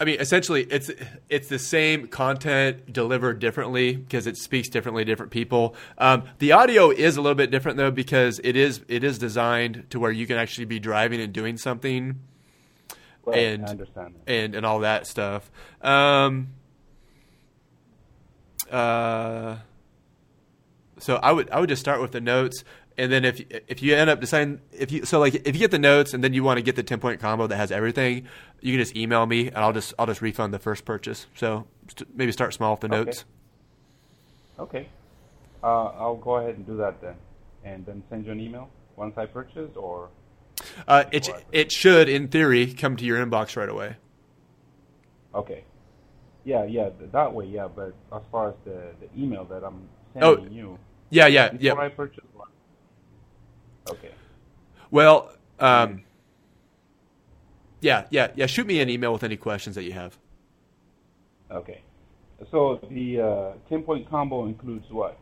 [0.00, 0.90] I mean, essentially, it's
[1.28, 5.76] it's the same content delivered differently because it speaks differently to different people.
[5.96, 9.86] Um, the audio is a little bit different though because it is it is designed
[9.90, 12.18] to where you can actually be driving and doing something
[13.24, 14.32] Right, and I understand that.
[14.32, 15.48] and and all that stuff.
[15.80, 16.48] Um,
[18.70, 19.58] uh,
[20.98, 22.64] so I would I would just start with the notes,
[23.02, 25.70] and then if if you end up deciding if you so like if you get
[25.72, 28.26] the notes and then you want to get the ten point combo that has everything,
[28.60, 31.26] you can just email me and I'll just I'll just refund the first purchase.
[31.34, 33.14] So st- maybe start small with the Okay.
[33.14, 33.24] notes.
[34.58, 34.88] Okay.
[35.62, 37.16] Uh, I'll go ahead and do that then,
[37.64, 40.10] and then send you an email once I purchase, or
[40.86, 43.96] Uh, it it should in theory come to your inbox right away.
[45.34, 45.64] okay.
[46.44, 47.68] Yeah, yeah, that way, yeah.
[47.68, 49.88] But as far as the, the email that I'm
[50.20, 50.78] Oh, sending you
[51.10, 51.74] Yeah, yeah, before yeah.
[51.80, 52.24] I purchase.
[53.90, 54.12] Okay.
[54.90, 56.02] Well, um,
[57.80, 58.46] yeah, yeah, yeah.
[58.46, 60.18] Shoot me an email with any questions that you have.
[61.50, 61.82] Okay.
[62.50, 65.18] So the uh, ten point combo includes what?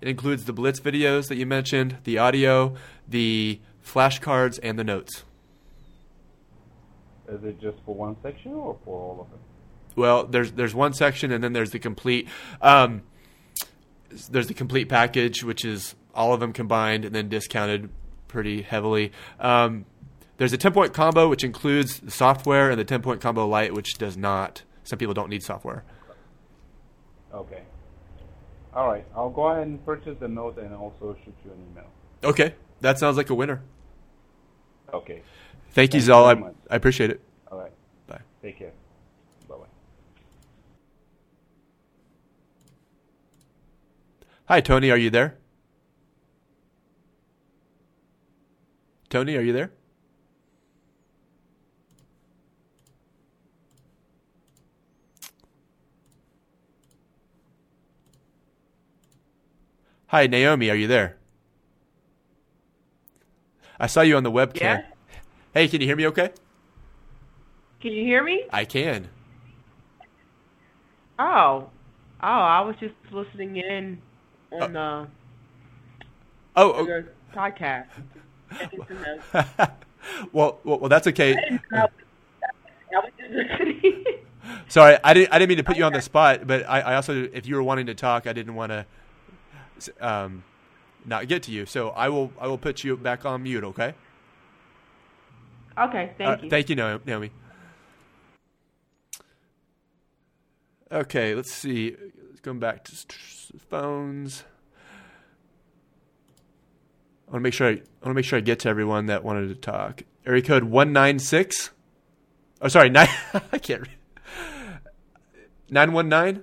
[0.00, 2.74] It includes the Blitz videos that you mentioned, the audio,
[3.08, 5.24] the flashcards, and the notes.
[7.28, 9.38] Is it just for one section or for all of them?
[9.96, 12.28] Well, there's there's one section, and then there's the complete.
[12.60, 13.02] Um,
[14.30, 17.90] there's the complete package, which is all of them combined and then discounted
[18.28, 19.12] pretty heavily.
[19.38, 19.84] Um,
[20.36, 23.72] there's a 10 point combo, which includes the software, and the 10 point combo light,
[23.72, 24.62] which does not.
[24.82, 25.84] Some people don't need software.
[27.32, 27.62] Okay.
[28.74, 29.04] All right.
[29.14, 31.86] I'll go ahead and purchase the note and also shoot you an email.
[32.24, 33.62] Okay, that sounds like a winner.
[34.92, 35.22] Okay.
[35.22, 36.24] Thank you, Thank you Zal.
[36.24, 36.32] I.
[36.70, 37.20] I appreciate it.
[37.50, 37.72] All right.
[38.06, 38.20] Bye.
[38.42, 38.72] Take care.
[39.48, 39.64] Bye bye.
[44.46, 44.90] Hi, Tony.
[44.90, 45.36] Are you there?
[49.14, 49.70] Tony, are you there?
[60.08, 60.68] Hi, Naomi.
[60.68, 61.16] Are you there?
[63.78, 64.60] I saw you on the webcam.
[64.60, 64.82] Yeah.
[65.52, 66.32] Hey, can you hear me okay?
[67.80, 68.42] Can you hear me?
[68.52, 69.06] I can.
[71.20, 71.70] Oh,
[72.20, 74.02] oh, I was just listening in
[74.50, 75.06] uh, on the
[76.56, 77.04] Oh, on oh.
[77.32, 77.86] podcast.
[78.58, 79.24] Taking some notes.
[80.32, 81.34] well, well, well, that's okay.
[81.34, 81.90] I was
[82.94, 84.04] I was just listening.
[84.68, 85.32] Sorry, I didn't.
[85.32, 87.56] I didn't mean to put you on the spot, but I, I also, if you
[87.56, 88.86] were wanting to talk, I didn't want to,
[90.00, 90.44] um,
[91.04, 91.66] not get to you.
[91.66, 92.32] So I will.
[92.38, 93.64] I will put you back on mute.
[93.64, 93.94] Okay.
[95.78, 96.50] okay, thank Uh, you.
[96.50, 97.30] Thank you, Naomi.
[100.92, 101.96] Okay, let's see.
[102.28, 102.92] Let's go back to
[103.68, 104.44] phones.
[107.28, 109.06] I want to make sure I, I want to make sure I get to everyone
[109.06, 110.02] that wanted to talk.
[110.26, 111.70] Area code one nine six.
[112.60, 113.08] Oh, sorry, nine.
[113.52, 113.82] I can't.
[113.82, 113.90] read.
[115.70, 116.42] Nine one nine.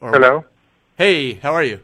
[0.00, 0.44] Hello.
[0.96, 1.80] Hey, how are you?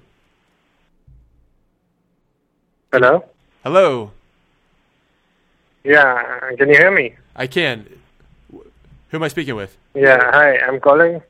[2.93, 3.25] Hello.
[3.65, 4.13] Hello.
[5.83, 7.17] Yeah, can you hear me?
[7.35, 7.89] I can.
[8.53, 8.63] Who
[9.13, 9.77] am I speaking with?
[9.95, 10.19] Yeah.
[10.33, 10.59] Hi.
[10.59, 11.21] I'm calling.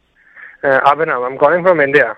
[0.62, 1.26] Uh, Abhinav.
[1.26, 2.16] I'm calling from India.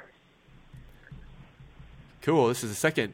[2.26, 2.48] Cool.
[2.48, 3.12] This is the second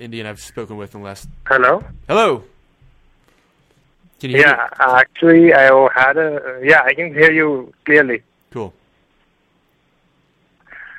[0.00, 1.28] Indian I've spoken with in the last.
[1.46, 1.80] Hello.
[2.08, 2.42] Hello.
[4.18, 4.68] Can you hear Yeah.
[4.80, 6.60] Actually, I had a.
[6.60, 8.24] Yeah, I can hear you clearly.
[8.50, 8.74] Cool.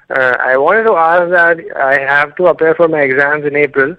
[0.09, 3.97] Uh, I wanted to ask that I have to appear for my exams in April,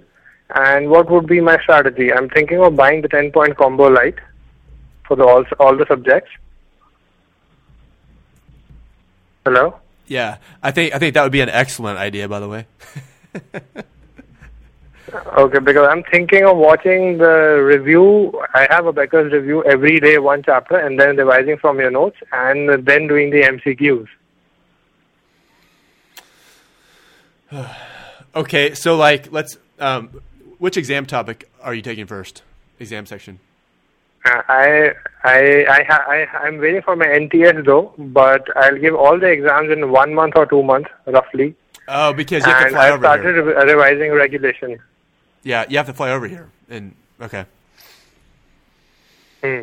[0.55, 2.11] and what would be my strategy?
[2.11, 4.15] I'm thinking of buying the 10-point combo light
[5.07, 6.31] for the all all the subjects.
[9.45, 9.81] Hello.
[10.07, 12.29] Yeah, I think I think that would be an excellent idea.
[12.29, 12.67] By the way.
[15.39, 18.33] Okay, because I'm thinking of watching the review.
[18.55, 22.17] I have a Becker's review every day, one chapter, and then revising from your notes,
[22.33, 24.09] and then doing the MCQs.
[28.35, 29.57] Okay, so like, let's.
[29.79, 30.21] Um,
[30.59, 32.43] which exam topic are you taking first?
[32.79, 33.41] Exam section.
[34.27, 34.93] Uh, I
[35.25, 39.27] I I, ha- I I'm waiting for my NTS though, but I'll give all the
[39.29, 41.55] exams in one month or two months, roughly.
[41.89, 43.45] Oh, because you have to fly I over started here.
[43.45, 44.79] re- revising regulation.
[45.45, 46.49] Yeah, you have to fly over here.
[46.69, 47.45] And okay.
[49.45, 49.61] Hmm.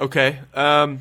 [0.00, 0.38] Okay.
[0.54, 1.00] Um,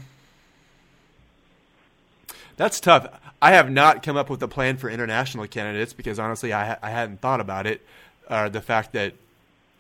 [2.58, 3.08] that's tough.
[3.42, 6.80] I have not come up with a plan for international candidates because honestly, I ha-
[6.84, 7.82] I hadn't thought about it.
[8.30, 9.14] Or the fact that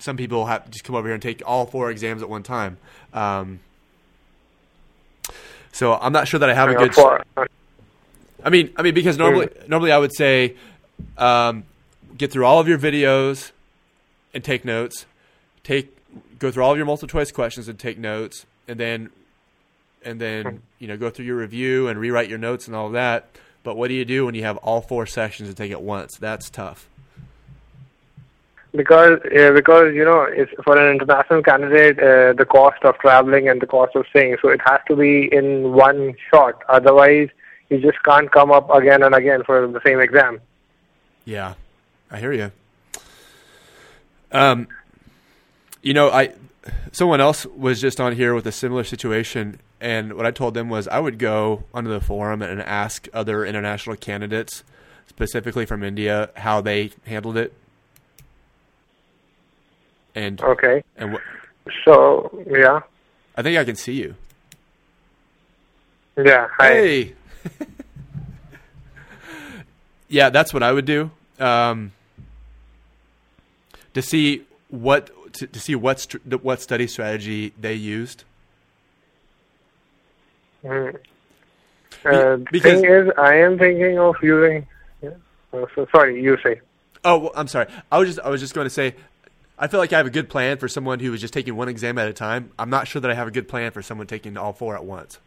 [0.01, 2.77] some people have just come over here and take all four exams at one time.
[3.13, 3.59] Um,
[5.71, 7.47] so I'm not sure that I have a good.
[8.43, 10.55] I mean, I mean, because normally, normally I would say,
[11.19, 11.63] um,
[12.17, 13.51] get through all of your videos
[14.33, 15.05] and take notes.
[15.63, 15.95] Take
[16.39, 19.11] go through all of your multiple choice questions and take notes, and then,
[20.03, 22.93] and then you know go through your review and rewrite your notes and all of
[22.93, 23.29] that.
[23.63, 26.17] But what do you do when you have all four sections to take at once?
[26.17, 26.89] That's tough.
[28.73, 33.49] Because uh, because you know it's for an international candidate uh, the cost of traveling
[33.49, 37.29] and the cost of staying so it has to be in one shot otherwise
[37.69, 40.39] you just can't come up again and again for the same exam
[41.25, 41.53] Yeah,
[42.09, 42.51] I hear you.
[44.31, 44.67] Um,
[45.81, 46.33] you know, I
[46.91, 50.69] someone else was just on here with a similar situation, and what I told them
[50.69, 54.63] was I would go onto the forum and ask other international candidates,
[55.07, 57.53] specifically from India, how they handled it.
[60.15, 61.21] And okay and what
[61.85, 62.81] so yeah
[63.37, 64.15] I think I can see you.
[66.17, 67.15] yeah hi Hey.
[70.09, 71.09] yeah, that's what I would do.
[71.39, 71.91] Um,
[73.93, 78.25] to see what to, to see what str- what study strategy they used.
[80.63, 80.95] Mm.
[80.95, 80.99] Uh,
[82.03, 84.65] the because- thing is i am thinking of using
[85.01, 85.09] yeah.
[85.53, 86.59] oh, so sorry you say
[87.03, 87.65] Oh, well, I'm sorry.
[87.91, 88.93] I was just I was just going to say,
[89.61, 91.69] I feel like I have a good plan for someone who is just taking one
[91.69, 92.49] exam at a time.
[92.57, 94.83] I'm not sure that I have a good plan for someone taking all four at
[94.83, 95.19] once.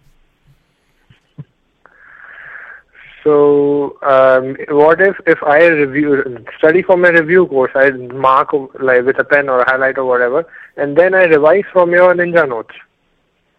[3.23, 9.05] So, um, what if if I review study for my review course, I mark like
[9.05, 10.45] with a pen or a highlight or whatever,
[10.77, 12.75] and then I revise from your Ninja notes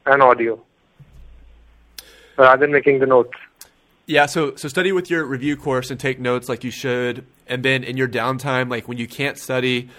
[0.06, 0.62] and audio,
[2.38, 3.34] rather than making the notes.
[4.06, 7.66] Yeah, so so study with your review course and take notes like you should, and
[7.66, 9.90] then in your downtime, like when you can't study,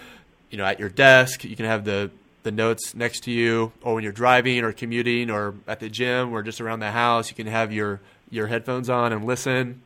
[0.49, 2.11] you know, at your desk, you can have the
[2.43, 6.31] the notes next to you, or when you're driving or commuting or at the gym
[6.31, 9.81] or just around the house, you can have your your headphones on and listen.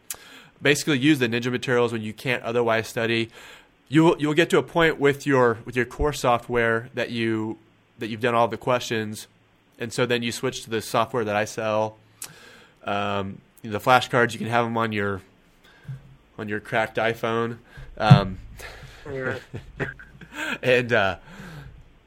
[0.62, 3.30] Basically, use the ninja materials when you can't otherwise study.
[3.88, 7.57] You will you'll get to a point with your with your course software that you
[7.99, 9.28] that you've done all the questions,
[9.80, 11.97] and so then you switch to the software that I sell.
[12.84, 15.22] Um, the flashcards you can have them on your
[16.38, 17.57] on your cracked iPhone,
[17.97, 18.39] um,
[20.63, 21.17] and uh,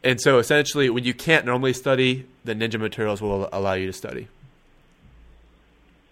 [0.02, 3.92] and so essentially, when you can't normally study, the Ninja materials will allow you to
[3.92, 4.28] study.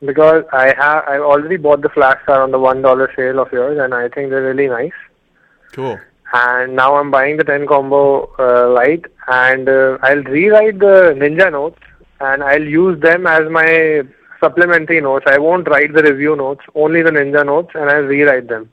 [0.04, 3.78] Because I have I already bought the flashcard on the one dollar sale of yours,
[3.78, 4.98] and I think they're really nice.
[5.72, 6.00] Cool.
[6.32, 11.52] And now I'm buying the ten combo uh, light, and uh, I'll rewrite the Ninja
[11.52, 11.80] notes,
[12.20, 14.02] and I'll use them as my
[14.40, 15.26] supplementary notes.
[15.28, 18.70] I won't write the review notes, only the Ninja notes, and I'll rewrite them.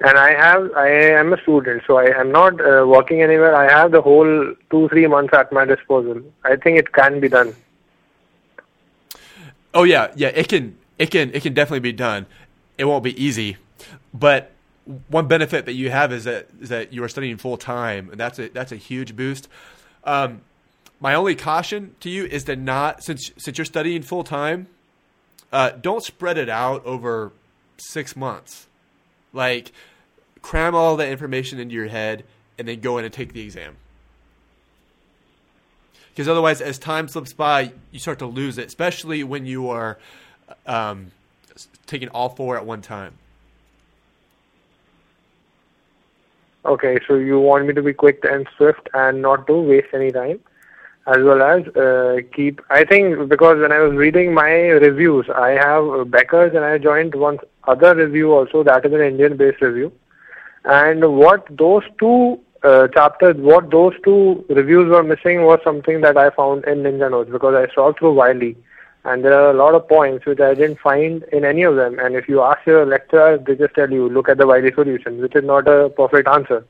[0.00, 3.54] And I have I am a student, so I am not uh, working anywhere.
[3.54, 6.22] I have the whole two three months at my disposal.
[6.44, 7.54] I think it can be done.
[9.74, 10.28] Oh yeah, yeah.
[10.28, 12.26] It can it can it can definitely be done.
[12.76, 13.56] It won't be easy,
[14.14, 14.52] but
[15.08, 18.20] one benefit that you have is that is that you are studying full time, and
[18.20, 19.48] that's a that's a huge boost.
[20.04, 20.42] Um,
[21.00, 24.68] my only caution to you is to not since since you're studying full time,
[25.52, 27.32] uh, don't spread it out over
[27.78, 28.67] six months.
[29.32, 29.72] Like
[30.42, 32.24] cram all that information into your head
[32.58, 33.76] and then go in and take the exam.
[36.10, 39.98] Because otherwise, as time slips by, you start to lose it, especially when you are
[40.66, 41.12] um,
[41.86, 43.14] taking all four at one time.
[46.64, 50.10] Okay, so you want me to be quick and swift and not to waste any
[50.10, 50.40] time,
[51.14, 52.60] as well as uh, keep.
[52.70, 54.52] I think because when I was reading my
[54.86, 58.62] reviews, I have Becker's and I joined one other review also.
[58.62, 59.90] That is an Indian-based review,
[60.64, 66.16] and what those two uh, chapters, what those two reviews were missing was something that
[66.16, 68.56] I found in Ninja Notes because I saw through Wiley,
[69.04, 71.98] and there are a lot of points which I didn't find in any of them.
[71.98, 75.20] And if you ask your lecturer, they just tell you, look at the Wiley solution,
[75.20, 76.66] which is not a perfect answer.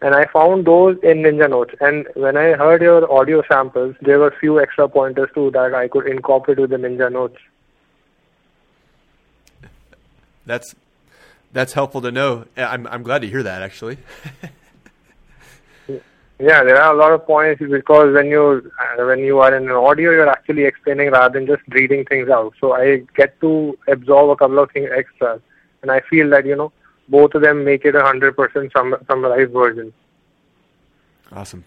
[0.00, 1.74] And I found those in Ninja Notes.
[1.80, 5.88] And when I heard your audio samples, there were few extra pointers too that I
[5.88, 7.38] could incorporate with the Ninja Notes.
[10.46, 10.74] That's
[11.52, 12.44] that's helpful to know.
[12.56, 13.98] I'm I'm glad to hear that actually.
[16.40, 19.64] Yeah, there are a lot of points because when you uh, when you are in
[19.64, 22.54] an audio, you're actually explaining rather than just reading things out.
[22.60, 25.40] So I get to absorb a couple of things extra,
[25.82, 26.70] and I feel that you know
[27.08, 29.92] both of them make it a hundred percent summarized version.
[31.32, 31.64] Awesome.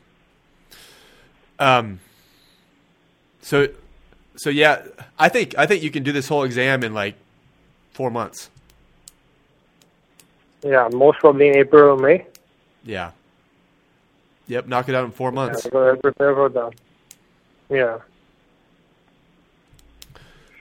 [1.60, 2.00] Um.
[3.42, 3.70] So,
[4.36, 4.84] so yeah,
[5.18, 7.16] I think I think you can do this whole exam in like
[7.92, 8.50] four months.
[10.64, 12.26] Yeah, most probably in April or May.
[12.84, 13.12] Yeah.
[14.48, 15.66] Yep, knock it out in four months.
[15.66, 16.74] Yeah, prepare for that.
[17.70, 18.00] Yeah.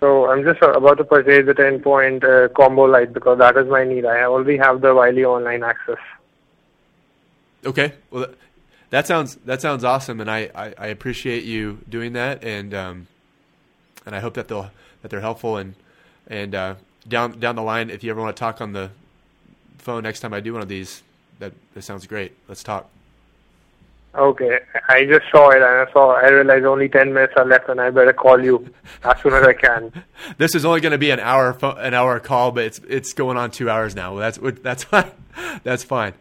[0.01, 3.69] So I'm just about to purchase the 10 point uh, combo light because that is
[3.69, 4.07] my need.
[4.07, 5.99] I already have the Wiley online access.
[7.65, 8.27] Okay, well
[8.89, 13.07] that sounds that sounds awesome, and I, I, I appreciate you doing that, and um,
[14.07, 14.71] and I hope that they'll
[15.03, 15.75] that they're helpful, and
[16.27, 16.75] and uh,
[17.07, 18.91] down down the line, if you ever want to talk on the
[19.77, 21.03] phone next time I do one of these,
[21.39, 22.33] that that sounds great.
[22.49, 22.89] Let's talk.
[24.13, 24.59] Okay,
[24.89, 27.81] I just saw it and I saw I realized only ten minutes are left and
[27.81, 28.69] I better call you
[29.05, 30.05] as soon as I can.
[30.39, 33.37] this is only going to be an hour an hour call, but it's it's going
[33.37, 34.17] on two hours now.
[34.17, 35.13] That's that's fine.
[35.63, 36.15] That's fine.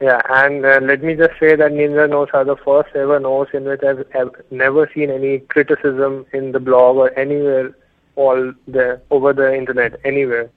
[0.00, 3.52] Yeah, and uh, let me just say that Ninja Notes are the first ever notes
[3.54, 7.74] in which I've, I've never seen any criticism in the blog or anywhere
[8.16, 10.50] all the over the internet anywhere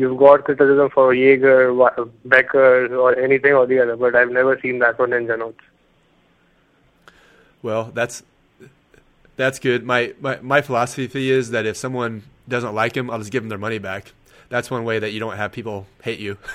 [0.00, 4.78] you've got criticism for Yaeger, Becker, or anything or the other, but I've never seen
[4.80, 5.60] that for Ninja Notes.
[7.62, 8.22] Well, that's
[9.36, 9.84] that's good.
[9.84, 13.50] My, my my philosophy is that if someone doesn't like him, I'll just give them
[13.50, 14.12] their money back.
[14.48, 16.38] That's one way that you don't have people hate you.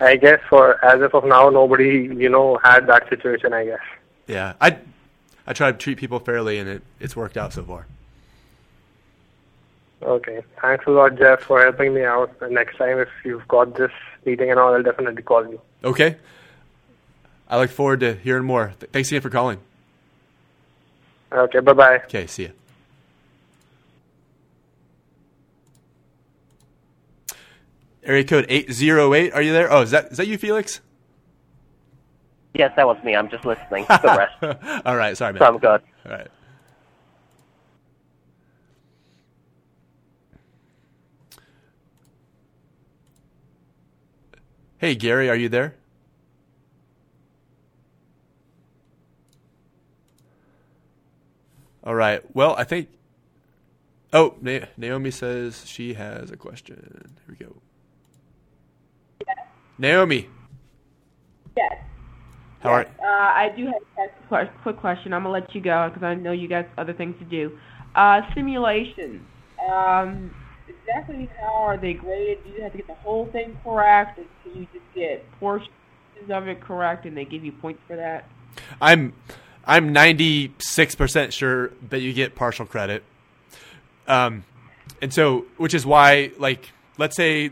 [0.00, 3.52] I guess for as of now, nobody you know had that situation.
[3.52, 3.80] I guess.
[4.26, 4.78] Yeah, I
[5.46, 7.86] I try to treat people fairly, and it, it's worked out so far.
[10.02, 10.42] Okay.
[10.60, 12.34] Thanks a lot, Jeff, for helping me out.
[12.40, 13.90] And next time, if you've got this
[14.24, 15.60] meeting and all, I'll definitely call you.
[15.84, 16.16] Okay.
[17.48, 18.72] I look forward to hearing more.
[18.92, 19.58] Thanks again for calling.
[21.32, 21.60] Okay.
[21.60, 21.96] Bye bye.
[22.04, 22.26] Okay.
[22.26, 22.52] See you.
[28.02, 29.32] Area code eight zero eight.
[29.34, 29.70] Are you there?
[29.70, 30.80] Oh, is that is that you, Felix?
[32.54, 33.14] Yes, that was me.
[33.14, 33.84] I'm just listening.
[33.88, 34.62] The rest.
[34.86, 35.16] All right.
[35.16, 35.40] Sorry, man.
[35.40, 35.82] So I'm good.
[36.06, 36.28] All right.
[44.80, 45.74] Hey, Gary, are you there?
[51.84, 52.22] All right.
[52.34, 52.88] Well, I think.
[54.14, 57.12] Oh, Na- Naomi says she has a question.
[57.26, 57.56] Here we go.
[59.26, 59.36] Yes.
[59.76, 60.30] Naomi.
[61.58, 61.76] Yes.
[62.60, 62.86] How are?
[62.86, 65.12] Uh, I do have a quick question.
[65.12, 67.58] I'm gonna let you go because I know you got other things to do.
[67.94, 69.26] Uh, simulation.
[69.70, 70.34] Um,
[70.90, 72.44] exactly how are they graded?
[72.44, 75.70] Do you have to get the whole thing correct, or can you just get portions
[76.28, 78.28] of it correct, and they give you points for that?
[78.80, 79.12] I'm
[79.64, 83.04] I'm 96% sure that you get partial credit.
[84.08, 84.44] Um,
[85.00, 87.50] and so, which is why, like, let's say,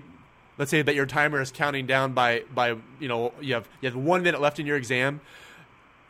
[0.56, 3.88] let's say that your timer is counting down by, by, you know, you have, you
[3.88, 5.20] have one minute left in your exam,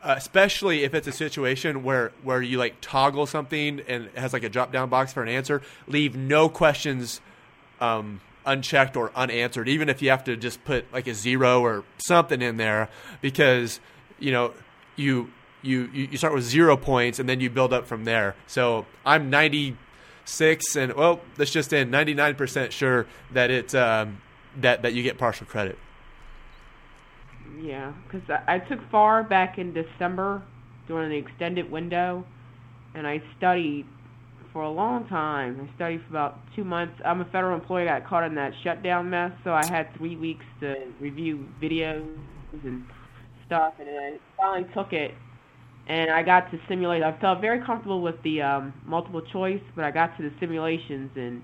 [0.03, 4.45] especially if it's a situation where, where you like toggle something and it has like
[4.45, 7.21] a drop down box for an answer, leave no questions,
[7.81, 11.85] um, unchecked or unanswered, even if you have to just put like a zero or
[11.99, 12.89] something in there,
[13.21, 13.81] because
[14.19, 14.53] you know
[14.97, 15.31] you
[15.63, 18.35] you you start with zero points and then you build up from there.
[18.47, 24.21] So I'm 96 and well, let's just in 99% sure that it's um,
[24.57, 25.79] that that you get partial credit.
[27.61, 30.43] Yeah, because I, took FAR back in December
[30.87, 32.25] during the extended window,
[32.95, 33.87] and I studied
[34.53, 35.69] for a long time.
[35.69, 36.95] I studied for about two months.
[37.05, 37.87] I'm a federal employee.
[37.87, 42.17] Got caught in that shutdown mess, so I had three weeks to review videos
[42.65, 42.85] and
[43.47, 45.15] stuff, and then I finally took it.
[45.89, 47.03] And I got to simulate.
[47.03, 51.11] I felt very comfortable with the um, multiple choice, but I got to the simulations,
[51.17, 51.43] and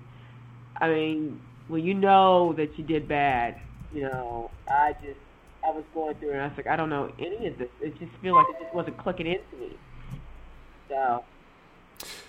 [0.77, 3.55] I mean, when you know that you did bad,
[3.91, 5.17] you know, I just
[5.65, 7.69] I was going through, and I was like, I don't know any of this.
[7.81, 9.77] It just feel like it just wasn't clicking into me.
[10.89, 11.23] So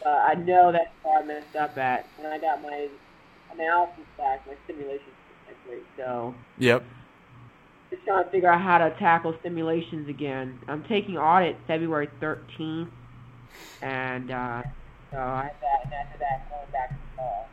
[0.05, 2.89] uh, I know that's where I messed up at, and I got my
[3.53, 5.03] analysis back, my simulations
[5.47, 5.57] back.
[5.97, 6.84] So Yep.
[7.91, 10.59] just trying to figure out how to tackle simulations again.
[10.68, 12.91] I'm taking audit February 13th,
[13.82, 14.62] and uh,
[15.11, 17.47] so I have that, and after that, going back to FAR.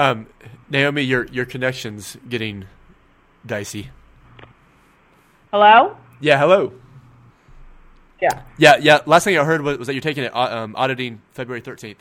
[0.00, 0.28] Um,
[0.70, 2.64] Naomi, your your connection's getting
[3.44, 3.90] dicey.
[5.50, 5.94] Hello?
[6.20, 6.72] Yeah, hello.
[8.22, 8.42] Yeah.
[8.56, 9.00] Yeah, yeah.
[9.04, 11.96] Last thing I heard was, was that you're taking it uh, um, auditing February 13th.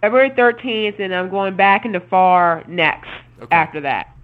[0.00, 3.08] February 13th, and I'm going back into FAR next
[3.42, 3.54] Okay.
[3.54, 4.16] after that.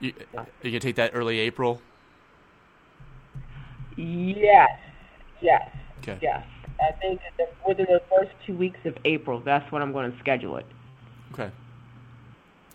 [0.00, 1.80] You, are you gonna take that early April?
[3.96, 4.68] Yes.
[5.40, 5.70] Yes.
[6.02, 6.18] Okay.
[6.20, 6.44] Yes.
[6.78, 7.22] I think
[7.66, 10.66] within the first two weeks of April, that's when I'm going to schedule it.
[11.32, 11.50] Okay.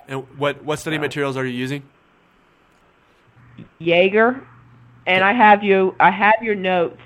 [0.07, 1.83] And what what study materials are you using?
[3.79, 4.43] Yaeger,
[5.05, 5.95] and I have you.
[5.99, 7.01] I have your notes.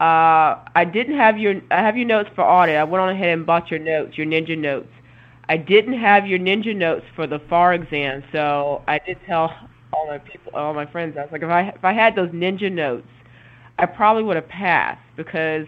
[0.00, 1.60] Uh, I didn't have your.
[1.70, 2.76] I have your notes for audit.
[2.76, 4.88] I went on ahead and bought your notes, your ninja notes.
[5.48, 9.54] I didn't have your ninja notes for the FAR exam, so I did tell
[9.92, 11.16] all my people, all my friends.
[11.16, 13.08] I was like, if I if I had those ninja notes,
[13.78, 15.66] I probably would have passed because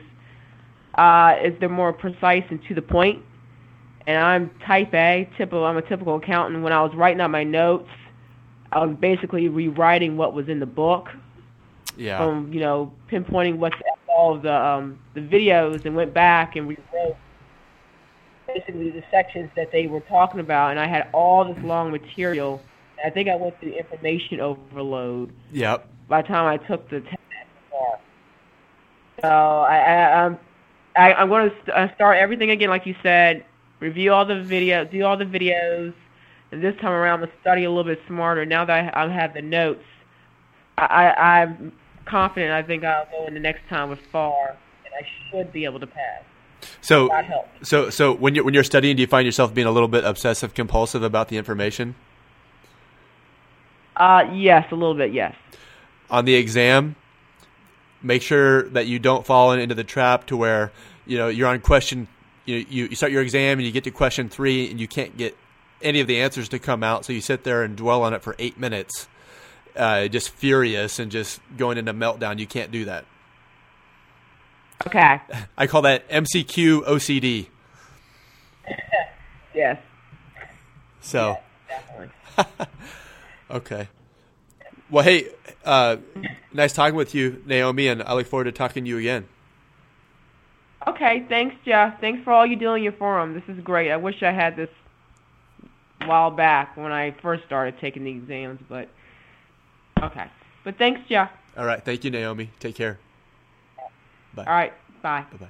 [0.94, 3.22] uh, is they're more precise and to the point.
[4.08, 5.66] And I'm type A, typical.
[5.66, 6.62] I'm a typical accountant.
[6.64, 7.90] When I was writing out my notes,
[8.72, 11.10] I was basically rewriting what was in the book
[11.94, 12.16] Yeah.
[12.16, 13.76] from you know pinpointing what's
[14.08, 17.16] all of the um, the videos and went back and rewrote
[18.46, 22.62] basically the sections that they were talking about, and I had all this long material.
[23.04, 25.86] I think I went through information overload Yep.
[26.08, 27.16] by the time I took the test.
[29.20, 30.38] So I, I I'm
[30.96, 33.44] I, I'm going to st- uh, start everything again, like you said.
[33.80, 35.94] Review all the video, do all the videos,
[36.50, 38.44] and this time around, I'm study a little bit smarter.
[38.44, 39.84] Now that I, I have the notes,
[40.76, 41.72] I, I, I'm
[42.06, 42.52] confident.
[42.52, 45.80] I think I'll go in the next time with FAR, and I should be able
[45.80, 46.22] to pass.
[46.80, 47.08] So
[47.62, 50.04] so so when you when you're studying, do you find yourself being a little bit
[50.04, 51.94] obsessive compulsive about the information
[53.96, 55.34] Uh, yes, a little bit, yes.
[56.10, 56.96] on the exam?
[58.02, 60.72] Make sure that you don't fall into the trap to where
[61.06, 62.08] you know you're on question.
[62.48, 65.16] You you, you start your exam and you get to question three and you can't
[65.16, 65.36] get
[65.82, 68.22] any of the answers to come out, so you sit there and dwell on it
[68.22, 69.06] for eight minutes,
[69.76, 72.38] uh, just furious and just going into meltdown.
[72.38, 73.04] You can't do that.
[74.86, 75.20] Okay.
[75.58, 77.46] I call that MCQ OCD.
[79.54, 79.80] Yes.
[81.00, 81.36] So.
[81.68, 82.10] Definitely.
[83.50, 83.88] Okay.
[84.90, 85.28] Well, hey,
[85.64, 85.96] uh,
[86.52, 89.26] nice talking with you, Naomi, and I look forward to talking to you again.
[90.86, 92.00] Okay, thanks, Jeff.
[92.00, 93.34] Thanks for all you do in your forum.
[93.34, 93.90] This is great.
[93.90, 94.70] I wish I had this
[96.00, 98.88] a while back when I first started taking the exams, but
[100.00, 100.26] okay.
[100.64, 101.30] But thanks, Jeff.
[101.56, 101.84] All right.
[101.84, 102.50] Thank you, Naomi.
[102.60, 102.98] Take care.
[104.34, 104.44] Bye.
[104.44, 104.72] All right,
[105.02, 105.24] bye.
[105.32, 105.48] Bye bye.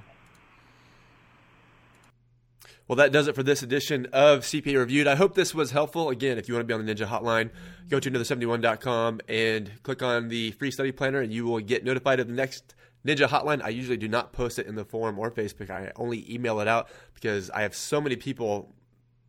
[2.87, 5.05] Well, that does it for this edition of CPA Reviewed.
[5.05, 6.09] I hope this was helpful.
[6.09, 7.51] Again, if you want to be on the Ninja Hotline,
[7.87, 12.19] go to another71.com and click on the free study planner, and you will get notified
[12.19, 12.73] of the next
[13.05, 13.61] Ninja Hotline.
[13.63, 15.69] I usually do not post it in the forum or Facebook.
[15.69, 18.73] I only email it out because I have so many people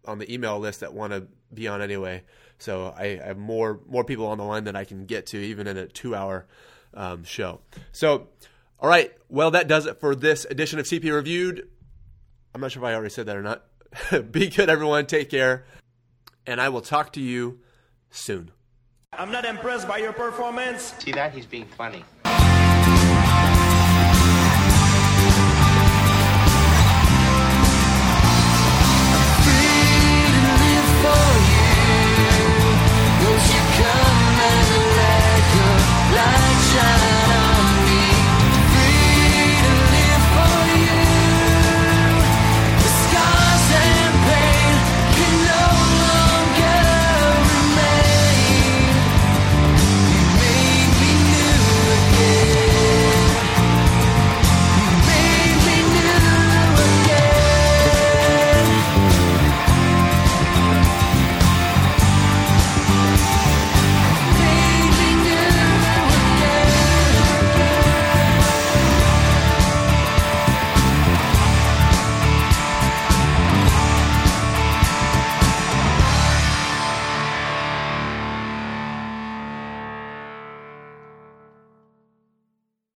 [0.05, 2.23] on the email list that want to be on anyway.
[2.59, 5.67] So I have more more people on the line than I can get to, even
[5.67, 6.47] in a two hour
[6.95, 7.61] um, show.
[7.93, 8.29] So,
[8.79, 9.13] all right.
[9.29, 11.69] Well, that does it for this edition of CPA Reviewed.
[12.55, 13.65] I'm not sure if I already said that or not.
[14.31, 15.07] be good, everyone.
[15.07, 15.65] Take care.
[16.47, 17.61] And I will talk to you
[18.11, 18.51] soon.
[19.13, 20.95] I'm not impressed by your performance.
[20.99, 21.33] See that?
[21.33, 22.05] He's being funny.